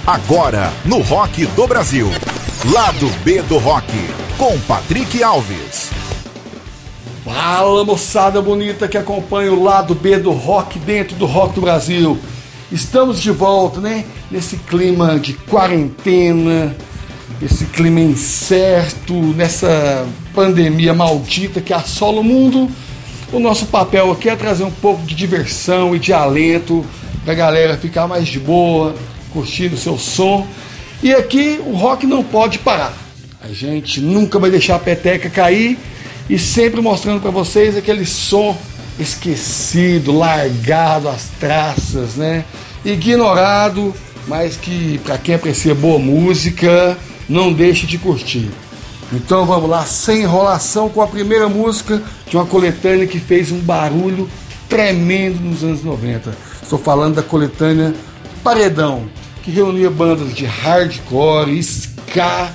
Agora, 0.06 0.70
no 0.84 1.00
Rock 1.00 1.46
do 1.46 1.66
Brasil, 1.66 2.10
lado 2.74 3.10
B 3.24 3.42
do 3.44 3.58
rock 3.58 3.94
com 4.38 4.60
Patrick 4.68 5.24
Alves. 5.24 5.92
Fala 7.24 7.86
moçada 7.86 8.42
bonita 8.42 8.86
que 8.86 8.98
acompanha 8.98 9.54
o 9.54 9.63
lado 9.63 9.96
B 9.96 10.18
do 10.18 10.32
rock 10.32 10.78
dentro 10.78 11.16
do 11.16 11.26
rock 11.26 11.56
do 11.56 11.62
Brasil. 11.62 12.20
Estamos 12.74 13.22
de 13.22 13.30
volta, 13.30 13.80
né? 13.80 14.04
Nesse 14.32 14.58
clima 14.58 15.20
de 15.20 15.34
quarentena, 15.34 16.76
esse 17.40 17.66
clima 17.66 18.00
incerto, 18.00 19.14
nessa 19.14 20.08
pandemia 20.34 20.92
maldita 20.92 21.62
que 21.62 21.72
assola 21.72 22.22
o 22.22 22.24
mundo. 22.24 22.68
O 23.32 23.40
nosso 23.40 23.68
papel 23.68 24.12
aqui 24.12 24.28
é 24.28 24.36
trazer 24.36 24.64
um 24.64 24.72
pouco 24.72 25.04
de 25.04 25.14
diversão 25.14 25.96
e 25.96 26.00
de 26.00 26.12
alento 26.12 26.84
pra 27.24 27.36
galera 27.36 27.78
ficar 27.78 28.08
mais 28.08 28.28
de 28.28 28.40
boa, 28.40 28.96
curtindo 29.32 29.76
o 29.76 29.78
seu 29.80 30.00
som. 30.00 30.48
E 31.04 31.14
aqui 31.14 31.62
o 31.64 31.76
rock 31.76 32.08
não 32.08 32.24
pode 32.24 32.58
parar. 32.58 32.98
A 33.40 33.50
gente 33.50 34.02
nunca 34.02 34.40
vai 34.40 34.50
deixar 34.50 34.78
a 34.78 34.80
peteca 34.80 35.30
cair 35.30 35.78
e 36.28 36.40
sempre 36.40 36.82
mostrando 36.82 37.22
para 37.22 37.30
vocês 37.30 37.78
aquele 37.78 38.04
som 38.04 38.58
esquecido, 38.99 40.17
largado 40.17 41.10
às 41.10 41.29
traças, 41.39 42.15
né? 42.15 42.45
Ignorado, 42.86 43.93
mas 44.27 44.56
que 44.56 44.99
para 44.99 45.17
quem 45.17 45.36
aprecia 45.36 45.73
boa 45.73 45.99
música, 45.99 46.97
não 47.27 47.51
deixe 47.51 47.86
de 47.86 47.97
curtir. 47.97 48.49
Então 49.12 49.45
vamos 49.45 49.69
lá, 49.69 49.86
sem 49.86 50.21
enrolação, 50.21 50.89
com 50.89 51.01
a 51.01 51.08
primeira 51.08 51.47
música 51.47 52.01
de 52.27 52.36
uma 52.36 52.45
coletânea 52.45 53.06
que 53.06 53.19
fez 53.19 53.51
um 53.51 53.60
barulho 53.60 54.29
tremendo 54.67 55.39
nos 55.39 55.63
anos 55.63 55.84
90. 55.84 56.36
Estou 56.62 56.79
falando 56.79 57.15
da 57.15 57.23
coletânea 57.23 57.93
Paredão, 58.43 59.03
que 59.43 59.51
reunia 59.51 59.89
bandas 59.89 60.34
de 60.34 60.45
hardcore, 60.45 61.58
ska, 61.60 62.51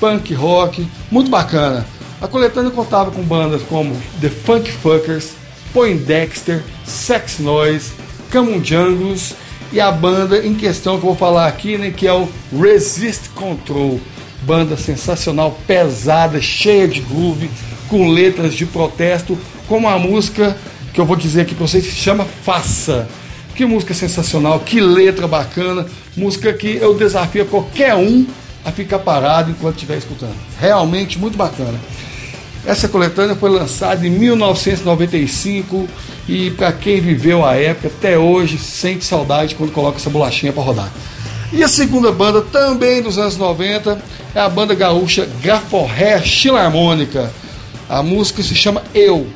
punk 0.00 0.32
rock, 0.34 0.88
muito 1.10 1.30
bacana. 1.30 1.86
A 2.20 2.26
coletânea 2.26 2.70
contava 2.70 3.10
com 3.10 3.22
bandas 3.22 3.62
como 3.62 3.94
The 4.20 4.28
Funk 4.30 4.70
Fuckers, 4.70 5.32
Poindexter, 5.72 6.62
Sex 6.84 7.38
Noise, 7.38 7.92
Camundjangos 8.30 9.34
e 9.72 9.80
a 9.80 9.90
banda 9.90 10.44
em 10.46 10.54
questão 10.54 10.98
que 10.98 11.04
eu 11.04 11.08
vou 11.08 11.16
falar 11.16 11.46
aqui, 11.46 11.78
né, 11.78 11.90
que 11.90 12.06
é 12.06 12.12
o 12.12 12.28
Resist 12.58 13.30
Control. 13.34 14.00
Banda 14.42 14.76
sensacional, 14.76 15.58
pesada, 15.66 16.40
cheia 16.40 16.88
de 16.88 17.00
groove, 17.00 17.48
com 17.88 18.08
letras 18.08 18.54
de 18.54 18.66
protesto, 18.66 19.38
como 19.68 19.88
a 19.88 19.98
música 19.98 20.56
que 20.92 21.00
eu 21.00 21.06
vou 21.06 21.16
dizer 21.16 21.42
aqui 21.42 21.54
para 21.54 21.66
vocês 21.66 21.84
se 21.84 21.92
chama 21.92 22.24
Faça. 22.24 23.08
Que 23.54 23.64
música 23.64 23.94
sensacional, 23.94 24.60
que 24.60 24.80
letra 24.80 25.28
bacana, 25.28 25.86
música 26.16 26.52
que 26.52 26.76
eu 26.76 26.94
desafio 26.94 27.46
qualquer 27.46 27.94
um 27.94 28.26
a 28.64 28.72
ficar 28.72 28.98
parado 28.98 29.50
enquanto 29.50 29.74
estiver 29.74 29.98
escutando. 29.98 30.36
Realmente 30.58 31.18
muito 31.18 31.36
bacana. 31.36 31.78
Essa 32.64 32.88
coletânea 32.88 33.34
foi 33.34 33.50
lançada 33.50 34.06
em 34.06 34.10
1995 34.10 35.88
e 36.28 36.50
para 36.52 36.72
quem 36.72 37.00
viveu 37.00 37.44
a 37.44 37.56
época 37.56 37.88
até 37.88 38.16
hoje 38.16 38.56
sente 38.56 39.04
saudade 39.04 39.56
quando 39.56 39.72
coloca 39.72 39.96
essa 39.96 40.08
bolachinha 40.08 40.52
para 40.52 40.62
rodar. 40.62 40.92
E 41.52 41.62
a 41.62 41.68
segunda 41.68 42.10
banda, 42.12 42.40
também 42.40 43.02
dos 43.02 43.18
anos 43.18 43.36
90, 43.36 44.00
é 44.34 44.40
a 44.40 44.48
banda 44.48 44.74
gaúcha 44.74 45.28
Gaforré 45.42 46.22
Chilarmônica. 46.22 47.30
A 47.88 48.02
música 48.02 48.42
se 48.42 48.54
chama 48.54 48.82
Eu, 48.94 49.26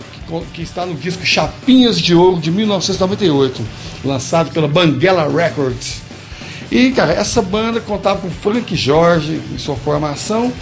que 0.54 0.62
está 0.62 0.86
no 0.86 0.94
disco 0.94 1.26
Chapinhas 1.26 2.00
de 2.00 2.14
Ouro 2.14 2.40
de 2.40 2.50
1998, 2.50 3.62
lançado 4.04 4.50
pela 4.50 4.66
Banguela 4.66 5.28
Records. 5.28 6.00
E, 6.70 6.90
cara, 6.92 7.12
essa 7.12 7.42
banda 7.42 7.80
contava 7.80 8.20
com 8.20 8.30
Frank 8.30 8.74
Jorge 8.74 9.40
em 9.52 9.58
sua 9.58 9.76
formação. 9.76 10.52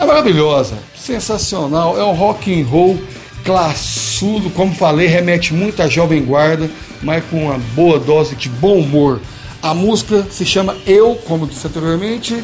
É 0.00 0.06
maravilhosa 0.06 0.78
sensacional, 0.98 2.00
é 2.00 2.02
um 2.02 2.14
rock 2.14 2.50
and 2.50 2.64
roll 2.64 2.98
classudo, 3.44 4.48
como 4.48 4.74
falei, 4.74 5.06
remete 5.06 5.52
muito 5.52 5.82
à 5.82 5.88
jovem 5.88 6.22
guarda, 6.22 6.70
mas 7.02 7.22
com 7.26 7.44
uma 7.44 7.58
boa 7.74 7.98
dose 7.98 8.34
de 8.34 8.48
bom 8.48 8.78
humor. 8.78 9.20
A 9.62 9.74
música 9.74 10.26
se 10.30 10.46
chama 10.46 10.74
Eu, 10.86 11.16
como 11.26 11.46
disse 11.46 11.66
anteriormente, 11.66 12.42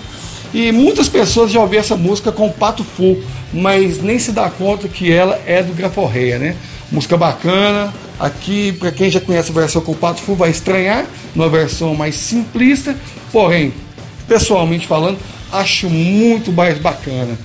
e 0.52 0.70
muitas 0.70 1.08
pessoas 1.08 1.50
já 1.50 1.58
ouviram 1.58 1.80
essa 1.80 1.96
música 1.96 2.30
com 2.30 2.52
Pato 2.52 2.84
Fu, 2.84 3.22
mas 3.54 4.02
nem 4.02 4.18
se 4.18 4.32
dá 4.32 4.50
conta 4.50 4.86
que 4.86 5.10
ela 5.10 5.40
é 5.46 5.62
do 5.62 5.72
Graforreia, 5.72 6.38
né? 6.38 6.56
Música 6.92 7.16
bacana. 7.16 7.90
Aqui, 8.20 8.72
para 8.72 8.92
quem 8.92 9.10
já 9.10 9.18
conhece 9.20 9.50
a 9.50 9.54
versão 9.54 9.80
com 9.80 9.94
Pato 9.94 10.20
Fu, 10.20 10.34
vai 10.34 10.50
estranhar, 10.50 11.06
uma 11.34 11.48
versão 11.48 11.94
mais 11.94 12.16
simplista, 12.16 12.94
porém, 13.32 13.72
pessoalmente 14.28 14.86
falando, 14.86 15.18
acho 15.52 15.88
muito 15.88 16.52
mais 16.52 16.78
bacana. 16.78 17.38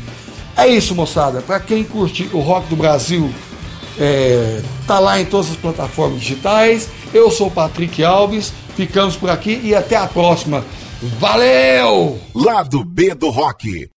É 0.57 0.67
isso, 0.67 0.93
moçada. 0.93 1.41
Para 1.41 1.59
quem 1.59 1.83
curte 1.83 2.29
o 2.33 2.39
rock 2.39 2.67
do 2.67 2.75
Brasil, 2.75 3.33
é, 3.99 4.61
tá 4.85 4.99
lá 4.99 5.19
em 5.19 5.25
todas 5.25 5.51
as 5.51 5.57
plataformas 5.57 6.19
digitais. 6.19 6.89
Eu 7.13 7.31
sou 7.31 7.47
o 7.47 7.51
Patrick 7.51 8.03
Alves. 8.03 8.53
Ficamos 8.75 9.15
por 9.15 9.29
aqui 9.29 9.59
e 9.63 9.75
até 9.75 9.95
a 9.95 10.07
próxima. 10.07 10.63
Valeu! 11.19 12.19
Lado 12.33 12.83
B 12.85 13.15
do 13.15 13.29
Rock. 13.29 13.89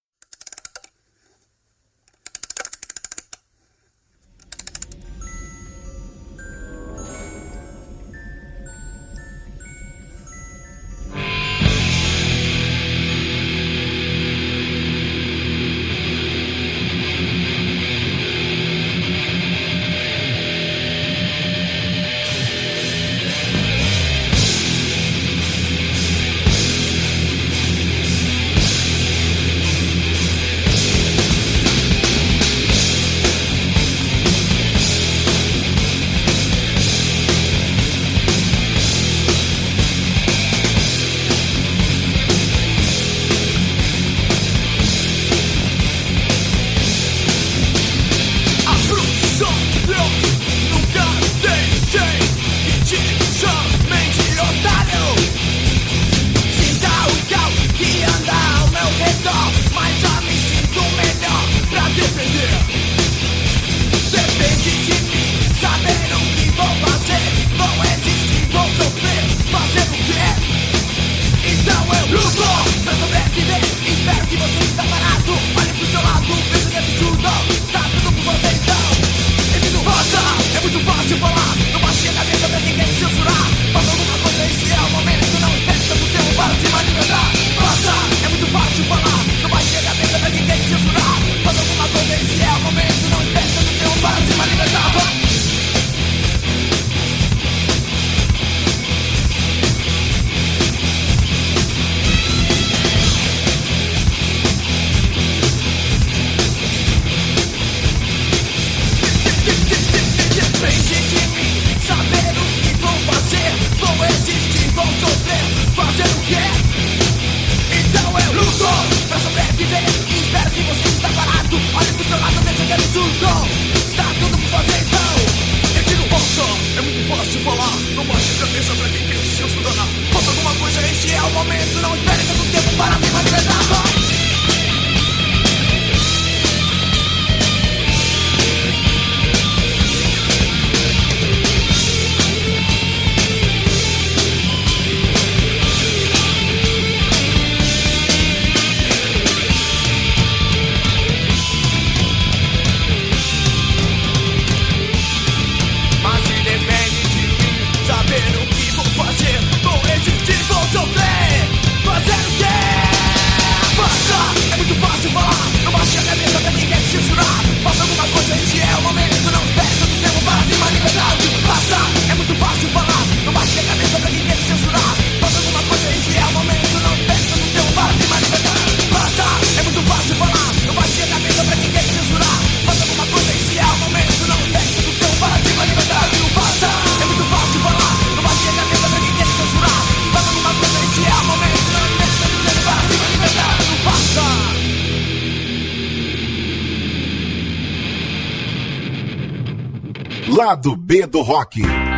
Lado 200.54 200.76
B 200.76 201.04
do 201.08 201.20
Rock. 201.20 201.93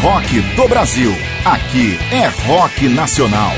Rock 0.00 0.40
do 0.54 0.68
Brasil. 0.68 1.10
Aqui 1.44 1.98
é 2.12 2.28
rock 2.46 2.88
nacional. 2.88 3.50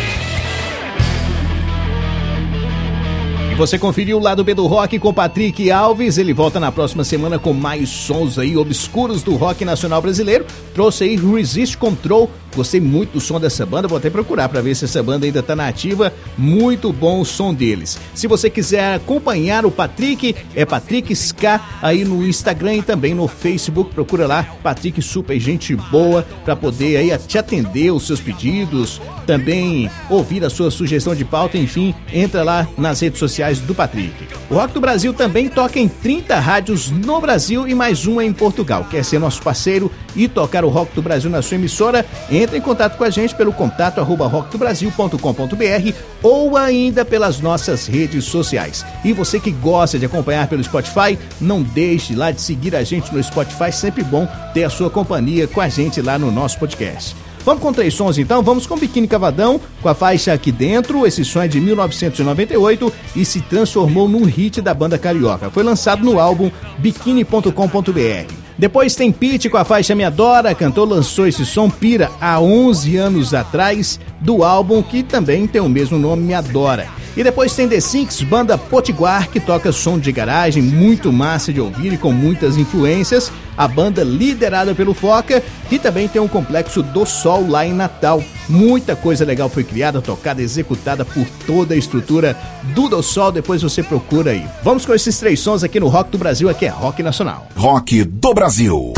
E 3.52 3.54
você 3.54 3.78
conferiu 3.78 4.16
o 4.16 4.22
lado 4.22 4.42
B 4.42 4.54
do 4.54 4.66
rock 4.66 4.98
com 4.98 5.12
Patrick 5.12 5.70
Alves. 5.70 6.16
Ele 6.16 6.32
volta 6.32 6.58
na 6.58 6.72
próxima 6.72 7.04
semana 7.04 7.38
com 7.38 7.52
mais 7.52 7.90
sons 7.90 8.38
aí 8.38 8.56
obscuros 8.56 9.22
do 9.22 9.36
rock 9.36 9.66
nacional 9.66 10.00
brasileiro. 10.00 10.46
Trouxe 10.72 11.04
aí 11.04 11.16
Resist 11.16 11.76
Control 11.76 12.30
Gostei 12.54 12.80
muito 12.80 13.12
do 13.12 13.20
som 13.20 13.38
dessa 13.38 13.64
banda, 13.64 13.88
vou 13.88 13.98
até 13.98 14.10
procurar 14.10 14.48
para 14.48 14.60
ver 14.60 14.74
se 14.74 14.84
essa 14.84 15.02
banda 15.02 15.26
ainda 15.26 15.42
tá 15.42 15.54
nativa. 15.54 16.12
Muito 16.36 16.92
bom 16.92 17.20
o 17.20 17.24
som 17.24 17.54
deles. 17.54 17.98
Se 18.14 18.26
você 18.26 18.50
quiser 18.50 18.94
acompanhar 18.94 19.64
o 19.64 19.70
Patrick, 19.70 20.34
é 20.54 20.64
Patrick 20.64 21.12
Ska 21.12 21.60
aí 21.82 22.04
no 22.04 22.26
Instagram 22.26 22.76
e 22.76 22.82
também 22.82 23.14
no 23.14 23.28
Facebook. 23.28 23.94
Procura 23.94 24.26
lá, 24.26 24.46
Patrick 24.62 25.00
super 25.00 25.38
gente 25.38 25.74
boa 25.76 26.26
para 26.44 26.56
poder 26.56 26.96
aí 26.96 27.16
te 27.18 27.38
atender 27.38 27.90
os 27.92 28.06
seus 28.06 28.20
pedidos, 28.20 29.00
também 29.26 29.90
ouvir 30.08 30.44
a 30.44 30.50
sua 30.50 30.70
sugestão 30.70 31.14
de 31.14 31.24
pauta, 31.24 31.56
enfim, 31.56 31.94
entra 32.12 32.42
lá 32.42 32.66
nas 32.76 33.00
redes 33.00 33.18
sociais 33.18 33.60
do 33.60 33.74
Patrick. 33.74 34.12
O 34.50 34.54
Rock 34.54 34.74
do 34.74 34.80
Brasil 34.80 35.12
também 35.14 35.48
toca 35.48 35.78
em 35.78 35.88
30 35.88 36.38
rádios 36.38 36.90
no 36.90 37.20
Brasil 37.20 37.68
e 37.68 37.74
mais 37.74 38.06
uma 38.06 38.24
em 38.24 38.32
Portugal. 38.32 38.86
Quer 38.90 39.04
ser 39.04 39.18
nosso 39.18 39.40
parceiro 39.42 39.90
e 40.16 40.26
tocar 40.26 40.64
o 40.64 40.68
Rock 40.68 40.94
do 40.94 41.02
Brasil 41.02 41.30
na 41.30 41.42
sua 41.42 41.56
emissora? 41.56 42.04
Entre 42.40 42.56
em 42.56 42.60
contato 42.62 42.96
com 42.96 43.04
a 43.04 43.10
gente 43.10 43.34
pelo 43.34 43.52
contato 43.52 44.00
arroba 44.00 44.26
rockdobrasil.com.br 44.26 45.94
ou 46.22 46.56
ainda 46.56 47.04
pelas 47.04 47.38
nossas 47.38 47.86
redes 47.86 48.24
sociais. 48.24 48.82
E 49.04 49.12
você 49.12 49.38
que 49.38 49.50
gosta 49.50 49.98
de 49.98 50.06
acompanhar 50.06 50.48
pelo 50.48 50.64
Spotify, 50.64 51.18
não 51.38 51.62
deixe 51.62 52.14
lá 52.14 52.30
de 52.30 52.40
seguir 52.40 52.74
a 52.74 52.82
gente 52.82 53.14
no 53.14 53.22
Spotify, 53.22 53.70
sempre 53.70 54.02
bom 54.02 54.26
ter 54.54 54.64
a 54.64 54.70
sua 54.70 54.88
companhia 54.88 55.46
com 55.46 55.60
a 55.60 55.68
gente 55.68 56.00
lá 56.00 56.18
no 56.18 56.32
nosso 56.32 56.58
podcast. 56.58 57.14
Vamos 57.44 57.62
com 57.62 57.74
três 57.74 57.92
sons 57.92 58.16
então? 58.16 58.42
Vamos 58.42 58.66
com 58.66 58.78
Biquíni 58.78 59.06
Cavadão, 59.06 59.60
com 59.82 59.88
a 59.90 59.94
faixa 59.94 60.32
aqui 60.32 60.50
dentro. 60.50 61.06
Esse 61.06 61.26
som 61.26 61.42
é 61.42 61.48
de 61.48 61.60
1998 61.60 62.90
e 63.16 63.22
se 63.22 63.42
transformou 63.42 64.08
num 64.08 64.24
hit 64.24 64.62
da 64.62 64.72
banda 64.72 64.96
carioca. 64.96 65.50
Foi 65.50 65.62
lançado 65.62 66.02
no 66.02 66.18
álbum 66.18 66.50
biquíni.com.br. 66.78 68.49
Depois 68.60 68.94
tem 68.94 69.10
Pete 69.10 69.48
com 69.48 69.56
a 69.56 69.64
faixa 69.64 69.94
Me 69.94 70.04
Adora, 70.04 70.54
cantor 70.54 70.86
lançou 70.86 71.26
esse 71.26 71.46
som 71.46 71.70
Pira 71.70 72.10
há 72.20 72.38
11 72.38 72.94
anos 72.94 73.32
atrás 73.32 73.98
do 74.20 74.44
álbum 74.44 74.82
que 74.82 75.02
também 75.02 75.46
tem 75.46 75.62
o 75.62 75.68
mesmo 75.68 75.98
nome 75.98 76.24
Me 76.24 76.34
Adora. 76.34 76.86
E 77.16 77.24
depois 77.24 77.56
tem 77.56 77.66
The 77.66 77.80
Sinks, 77.80 78.20
banda 78.20 78.58
Potiguar, 78.58 79.30
que 79.30 79.40
toca 79.40 79.72
som 79.72 79.98
de 79.98 80.12
garagem, 80.12 80.62
muito 80.62 81.10
massa 81.10 81.54
de 81.54 81.58
ouvir 81.58 81.94
e 81.94 81.96
com 81.96 82.12
muitas 82.12 82.58
influências. 82.58 83.32
A 83.60 83.68
banda 83.68 84.02
liderada 84.02 84.74
pelo 84.74 84.94
Foca, 84.94 85.42
que 85.68 85.78
também 85.78 86.08
tem 86.08 86.18
um 86.18 86.26
complexo 86.26 86.82
do 86.82 87.04
Sol 87.04 87.46
lá 87.46 87.66
em 87.66 87.74
Natal. 87.74 88.24
Muita 88.48 88.96
coisa 88.96 89.22
legal 89.22 89.50
foi 89.50 89.62
criada, 89.62 90.00
tocada, 90.00 90.40
executada 90.40 91.04
por 91.04 91.26
toda 91.46 91.74
a 91.74 91.76
estrutura 91.76 92.34
do 92.74 92.88
Do 92.88 93.02
Sol. 93.02 93.30
Depois 93.30 93.60
você 93.60 93.82
procura 93.82 94.30
aí. 94.30 94.46
Vamos 94.62 94.86
com 94.86 94.94
esses 94.94 95.18
três 95.18 95.40
sons 95.40 95.62
aqui 95.62 95.78
no 95.78 95.88
Rock 95.88 96.10
do 96.10 96.16
Brasil, 96.16 96.48
aqui 96.48 96.64
é 96.64 96.70
Rock 96.70 97.02
Nacional. 97.02 97.48
Rock 97.54 98.02
do 98.02 98.32
Brasil. 98.32 98.94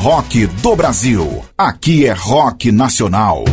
Rock 0.00 0.46
do 0.46 0.74
Brasil. 0.74 1.44
Aqui 1.58 2.06
é 2.06 2.12
rock 2.14 2.72
nacional. 2.72 3.44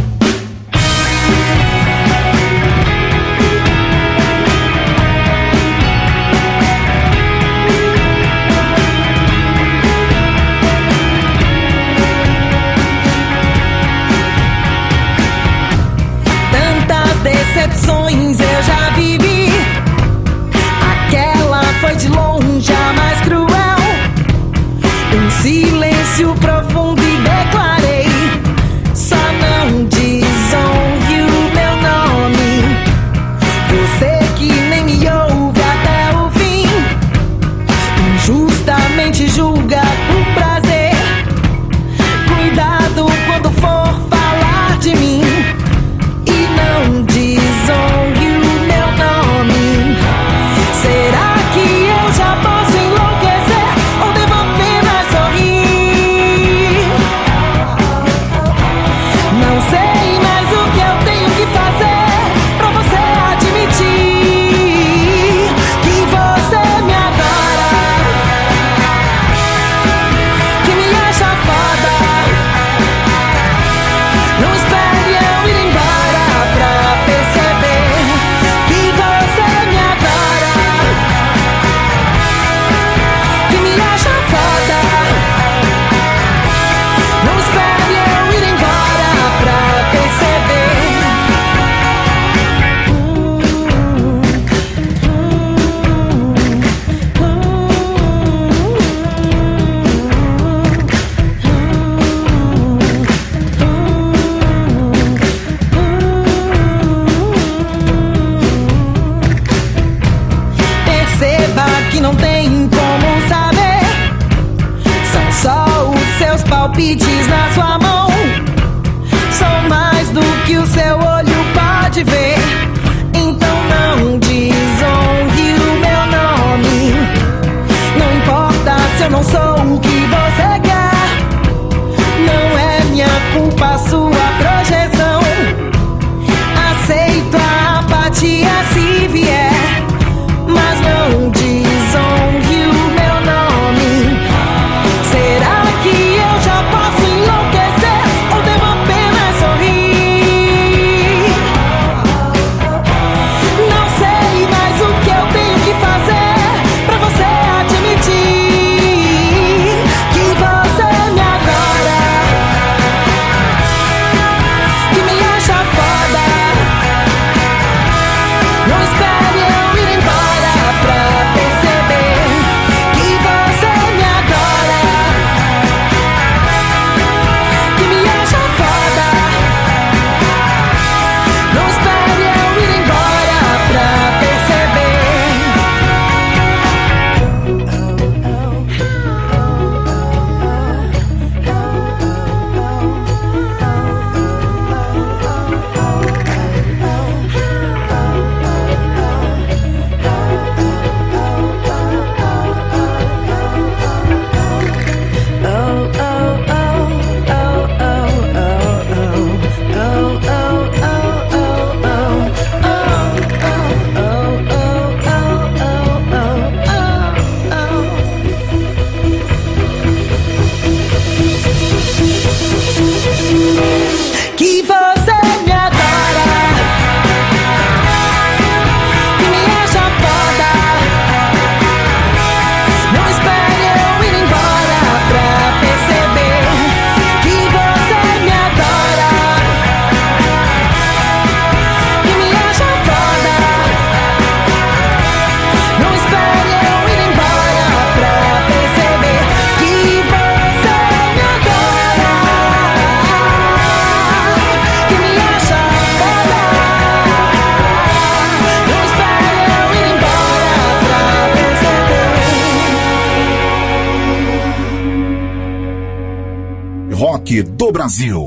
Brasil. 267.78 268.27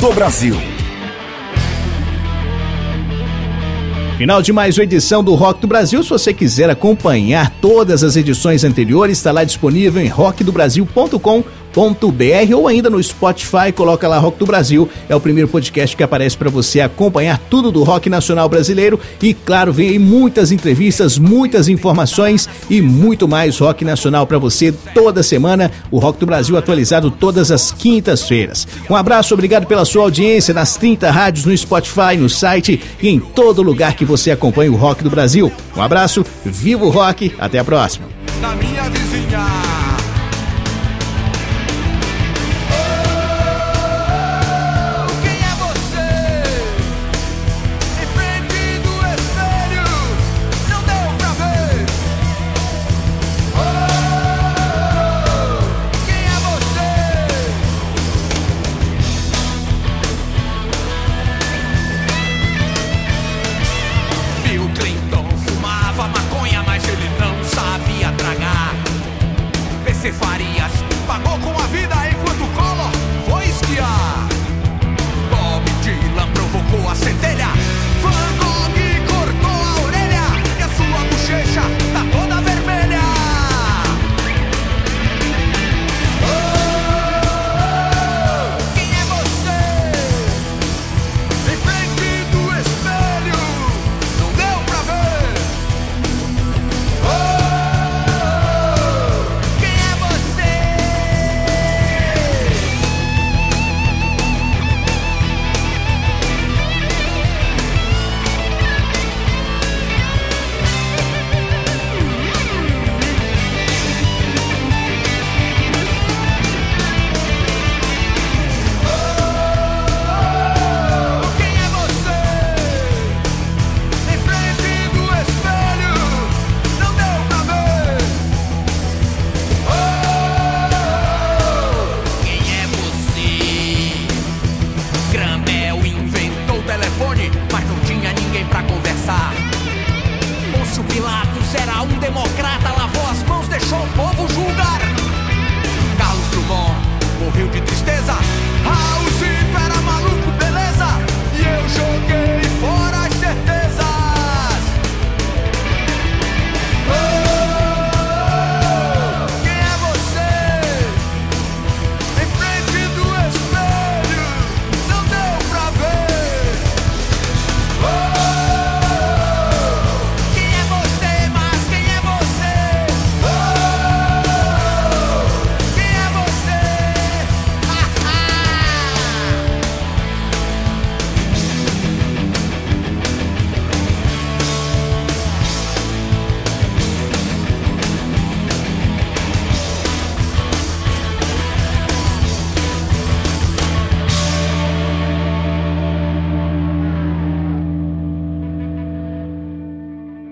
do 0.00 0.12
Brasil. 0.12 0.54
Final 4.18 4.42
de 4.42 4.52
mais 4.52 4.76
uma 4.76 4.84
edição 4.84 5.24
do 5.24 5.34
Rock 5.34 5.60
do 5.60 5.66
Brasil. 5.66 6.02
Se 6.02 6.10
você 6.10 6.34
quiser 6.34 6.68
acompanhar 6.68 7.50
todas 7.60 8.04
as 8.04 8.14
edições 8.14 8.64
anteriores, 8.64 9.18
está 9.18 9.32
lá 9.32 9.44
disponível 9.44 10.02
em 10.02 10.08
rockdobrasil.com.br 10.08 11.61
.br 11.74 12.54
ou 12.54 12.68
ainda 12.68 12.90
no 12.90 13.02
Spotify, 13.02 13.72
coloca 13.74 14.06
lá 14.08 14.18
Rock 14.18 14.38
do 14.38 14.46
Brasil. 14.46 14.88
É 15.08 15.16
o 15.16 15.20
primeiro 15.20 15.48
podcast 15.48 15.96
que 15.96 16.02
aparece 16.02 16.36
para 16.36 16.50
você 16.50 16.80
acompanhar 16.80 17.38
tudo 17.50 17.72
do 17.72 17.82
rock 17.82 18.08
nacional 18.08 18.48
brasileiro 18.48 18.98
e 19.20 19.34
claro, 19.34 19.72
vem 19.72 19.90
aí 19.90 19.98
muitas 19.98 20.52
entrevistas, 20.52 21.18
muitas 21.18 21.68
informações 21.68 22.48
e 22.68 22.80
muito 22.80 23.26
mais 23.26 23.58
rock 23.58 23.84
nacional 23.84 24.26
para 24.26 24.38
você 24.38 24.72
toda 24.94 25.22
semana. 25.22 25.70
O 25.90 25.98
Rock 25.98 26.18
do 26.18 26.26
Brasil 26.26 26.56
atualizado 26.56 27.10
todas 27.10 27.50
as 27.50 27.72
quintas-feiras. 27.72 28.66
Um 28.88 28.96
abraço, 28.96 29.34
obrigado 29.34 29.66
pela 29.66 29.84
sua 29.84 30.04
audiência 30.04 30.54
nas 30.54 30.76
30 30.76 31.10
rádios 31.10 31.44
no 31.44 31.56
Spotify, 31.56 32.16
no 32.18 32.28
site 32.28 32.80
e 33.00 33.08
em 33.08 33.18
todo 33.18 33.62
lugar 33.62 33.94
que 33.94 34.04
você 34.04 34.30
acompanha 34.30 34.72
o 34.72 34.76
rock 34.76 35.02
do 35.02 35.10
Brasil. 35.10 35.52
Um 35.76 35.82
abraço, 35.82 36.24
vivo 36.44 36.88
rock, 36.88 37.32
até 37.38 37.58
a 37.58 37.64
próxima. 37.64 38.06